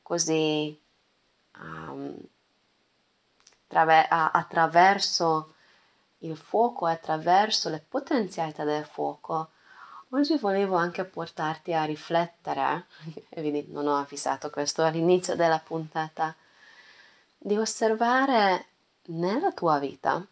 così 0.00 0.80
um, 1.58 2.16
traver- 3.66 4.08
attraverso 4.10 5.52
il 6.20 6.34
fuoco 6.34 6.86
attraverso 6.86 7.68
le 7.68 7.84
potenzialità 7.86 8.64
del 8.64 8.86
fuoco. 8.86 9.50
Oggi 10.10 10.36
volevo 10.38 10.76
anche 10.76 11.04
portarti 11.04 11.72
a 11.72 11.82
riflettere, 11.82 12.86
e 13.28 13.66
non 13.70 13.88
ho 13.88 13.96
avvisato 13.98 14.50
questo 14.50 14.84
all'inizio 14.84 15.34
della 15.34 15.58
puntata, 15.58 16.32
di 17.36 17.56
osservare 17.56 18.66
nella 19.06 19.50
tua 19.50 19.80
vita 19.80 20.24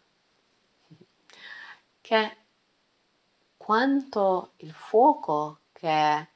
che 1.99 2.37
quanto 3.57 4.53
il 4.57 4.71
fuoco 4.71 5.59
che 5.73 6.27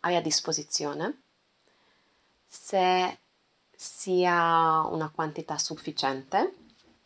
hai 0.00 0.16
a 0.16 0.22
disposizione, 0.22 1.20
se 2.46 3.18
sia 3.74 4.86
una 4.86 5.10
quantità 5.14 5.58
sufficiente 5.58 6.54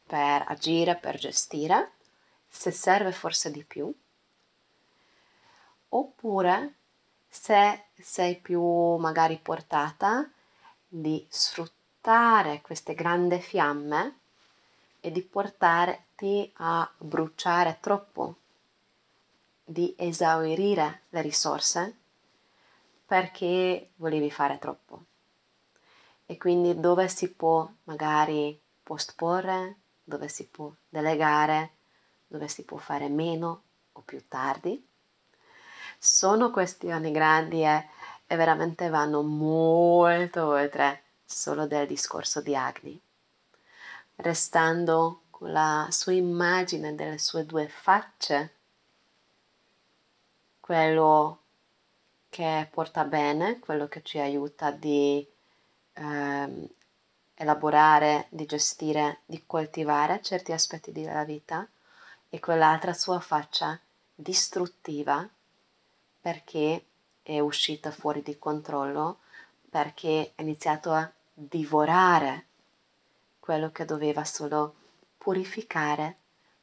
per 0.07 0.45
agire, 0.47 0.95
per 0.95 1.19
gestire, 1.19 1.95
se 2.49 2.71
serve 2.71 3.11
forse 3.11 3.51
di 3.51 3.65
più, 3.65 3.93
oppure 5.91 6.75
se 7.29 7.85
sei 7.95 8.37
più 8.37 8.63
magari 8.97 9.39
portata 9.39 10.29
di 10.87 11.25
sfruttare 11.29 12.61
queste 12.61 12.95
grandi 12.95 13.39
fiamme 13.39 14.19
e 15.01 15.11
di 15.11 15.23
portarti 15.23 16.53
a 16.57 16.91
bruciare 16.99 17.79
troppo, 17.81 18.37
di 19.65 19.95
esaurire 19.97 21.03
le 21.11 21.23
risorse 21.23 21.97
perché 23.07 23.91
volevi 23.97 24.31
fare 24.31 24.59
troppo. 24.59 25.05
E 26.27 26.37
quindi 26.37 26.79
dove 26.79 27.09
si 27.09 27.33
può 27.33 27.69
magari 27.85 28.61
posporre, 28.83 29.77
dove 30.05 30.29
si 30.29 30.47
può 30.47 30.73
delegare, 30.89 31.73
dove 32.27 32.47
si 32.49 32.65
può 32.65 32.77
fare 32.79 33.09
meno 33.09 33.63
o 33.93 34.01
più 34.03 34.27
tardi. 34.29 34.90
Sono 36.03 36.51
questioni 36.51 37.11
grandi 37.11 37.63
e, 37.63 37.87
e 38.27 38.35
veramente 38.35 38.89
vanno 38.89 39.21
molto 39.21 40.47
oltre 40.47 41.03
solo 41.27 41.67
del 41.67 41.87
discorso 41.87 42.41
di 42.41 42.57
Agni, 42.57 42.99
restando 44.17 45.25
con 45.29 45.53
la 45.53 45.87
sua 45.91 46.13
immagine 46.13 46.95
delle 46.95 47.19
sue 47.19 47.45
due 47.45 47.69
facce, 47.69 48.55
quello 50.59 51.43
che 52.31 52.67
porta 52.71 53.05
bene, 53.05 53.59
quello 53.59 53.87
che 53.87 54.01
ci 54.03 54.19
aiuta 54.19 54.71
di 54.71 55.29
ehm, 55.93 56.67
elaborare, 57.35 58.27
di 58.31 58.47
gestire, 58.47 59.21
di 59.27 59.43
coltivare 59.45 60.23
certi 60.23 60.53
aspetti 60.53 60.93
della 60.93 61.25
vita 61.25 61.69
e 62.31 62.41
quell'altra 62.41 62.95
sua 62.95 63.21
faccia 63.21 63.79
distruttiva 64.15 65.29
perché 66.21 66.85
è 67.23 67.39
uscita 67.39 67.91
fuori 67.91 68.23
di 68.23 68.39
controllo, 68.39 69.21
perché 69.69 70.33
ha 70.35 70.43
iniziato 70.43 70.93
a 70.93 71.11
divorare 71.33 72.47
quello 73.39 73.71
che 73.71 73.85
doveva 73.85 74.25
solo 74.25 74.75
purificare 75.17 76.17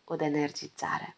od 0.06 0.22
energizzare. 0.22 1.16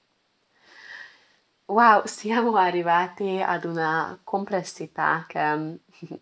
Wow, 1.65 2.05
siamo 2.05 2.55
arrivati 2.55 3.39
ad 3.41 3.63
una 3.65 4.19
complessità 4.23 5.25
che 5.27 5.79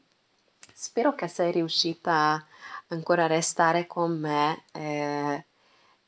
spero 0.74 1.16
che 1.16 1.28
sei 1.28 1.54
riuscita 1.54 2.46
ancora 2.88 3.24
a 3.24 3.28
restare 3.28 3.88
con 3.88 4.20
me 4.20 4.64
e, 4.74 5.46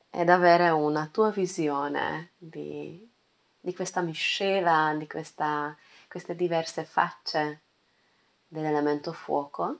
ed 0.09 0.29
avere 0.29 0.69
una 0.69 1.07
tua 1.07 1.29
visione 1.29 2.31
di, 2.37 3.09
di 3.59 3.73
questa 3.73 4.01
miscela, 4.01 4.93
di 4.97 5.07
questa, 5.07 5.75
queste 6.09 6.35
diverse 6.35 6.85
facce 6.85 7.61
dell'elemento 8.47 9.13
fuoco 9.13 9.77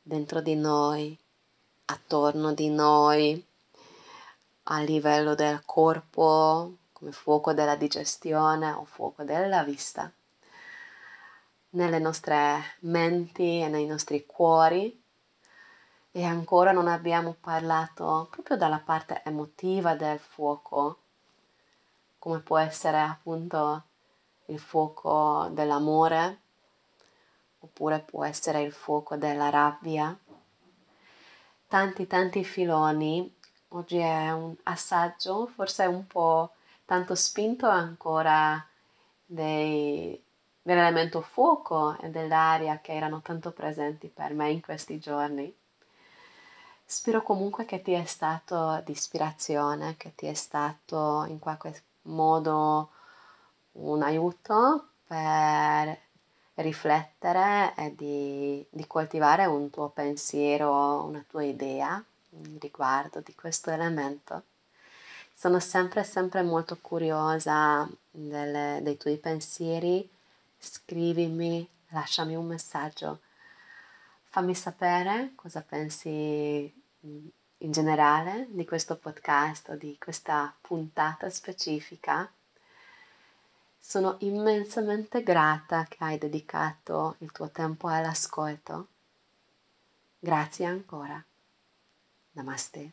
dentro 0.00 0.40
di 0.40 0.54
noi, 0.54 1.18
attorno 1.86 2.54
di 2.54 2.68
noi, 2.68 3.44
a 4.64 4.80
livello 4.80 5.34
del 5.34 5.62
corpo, 5.64 6.76
come 6.92 7.10
fuoco 7.10 7.52
della 7.52 7.74
digestione 7.74 8.70
o 8.70 8.84
fuoco 8.84 9.24
della 9.24 9.64
vista 9.64 10.10
nelle 11.70 11.98
nostre 11.98 12.76
menti 12.80 13.60
e 13.60 13.66
nei 13.66 13.86
nostri 13.86 14.24
cuori. 14.26 15.02
E 16.12 16.22
ancora 16.22 16.70
non 16.70 16.86
abbiamo 16.86 17.34
parlato 17.40 18.28
proprio 18.30 18.56
dalla 18.56 18.78
parte 18.78 19.20
emotiva 19.24 19.96
del 19.96 20.20
fuoco, 20.20 20.98
come 22.20 22.38
può 22.38 22.56
essere 22.56 23.00
appunto 23.00 23.82
il 24.46 24.58
fuoco 24.58 25.48
dell'amore 25.52 26.40
oppure 27.64 28.00
può 28.00 28.24
essere 28.24 28.62
il 28.62 28.72
fuoco 28.72 29.16
della 29.16 29.48
rabbia. 29.48 30.16
Tanti 31.66 32.06
tanti 32.06 32.44
filoni, 32.44 33.34
oggi 33.68 33.98
è 33.98 34.30
un 34.30 34.54
assaggio, 34.64 35.46
forse 35.46 35.86
un 35.86 36.06
po' 36.06 36.52
tanto 36.84 37.14
spinto 37.14 37.66
ancora 37.66 38.64
dei, 39.24 40.22
dell'elemento 40.62 41.22
fuoco 41.22 41.98
e 41.98 42.10
dell'aria 42.10 42.80
che 42.80 42.92
erano 42.92 43.20
tanto 43.22 43.50
presenti 43.50 44.08
per 44.08 44.34
me 44.34 44.50
in 44.50 44.60
questi 44.60 44.98
giorni. 44.98 45.52
Spero 46.86 47.22
comunque 47.22 47.64
che 47.64 47.80
ti 47.80 47.92
è 47.92 48.04
stato 48.04 48.80
di 48.84 48.92
ispirazione, 48.92 49.96
che 49.96 50.14
ti 50.14 50.26
è 50.26 50.34
stato 50.34 51.24
in 51.28 51.38
qualche 51.38 51.82
modo 52.02 52.90
un 53.74 54.02
aiuto 54.02 54.88
per 55.06 55.98
riflettere 56.54 57.74
e 57.76 57.94
di, 57.94 58.64
di 58.70 58.86
coltivare 58.86 59.46
un 59.46 59.70
tuo 59.70 59.88
pensiero, 59.88 61.04
una 61.04 61.24
tua 61.28 61.42
idea 61.42 62.02
riguardo 62.58 63.20
di 63.20 63.34
questo 63.34 63.70
elemento. 63.70 64.44
Sono 65.32 65.58
sempre, 65.58 66.04
sempre 66.04 66.42
molto 66.42 66.78
curiosa 66.80 67.88
delle, 68.10 68.80
dei 68.82 68.96
tuoi 68.96 69.16
pensieri 69.16 70.08
scrivimi, 70.58 71.68
lasciami 71.88 72.34
un 72.34 72.46
messaggio, 72.46 73.20
fammi 74.24 74.54
sapere 74.54 75.32
cosa 75.34 75.60
pensi 75.60 76.72
mm, 77.06 77.26
in 77.58 77.70
generale 77.72 78.46
di 78.50 78.64
questo 78.64 78.96
podcast 78.96 79.70
o 79.70 79.74
di 79.74 79.96
questa 79.98 80.54
puntata 80.60 81.28
specifica. 81.30 82.30
Sono 83.86 84.16
immensamente 84.20 85.22
grata 85.22 85.84
che 85.84 85.98
hai 86.00 86.16
dedicato 86.16 87.16
il 87.18 87.30
tuo 87.30 87.50
tempo 87.50 87.86
all'ascolto. 87.86 88.88
Grazie 90.18 90.64
ancora. 90.64 91.22
Namaste. 92.32 92.92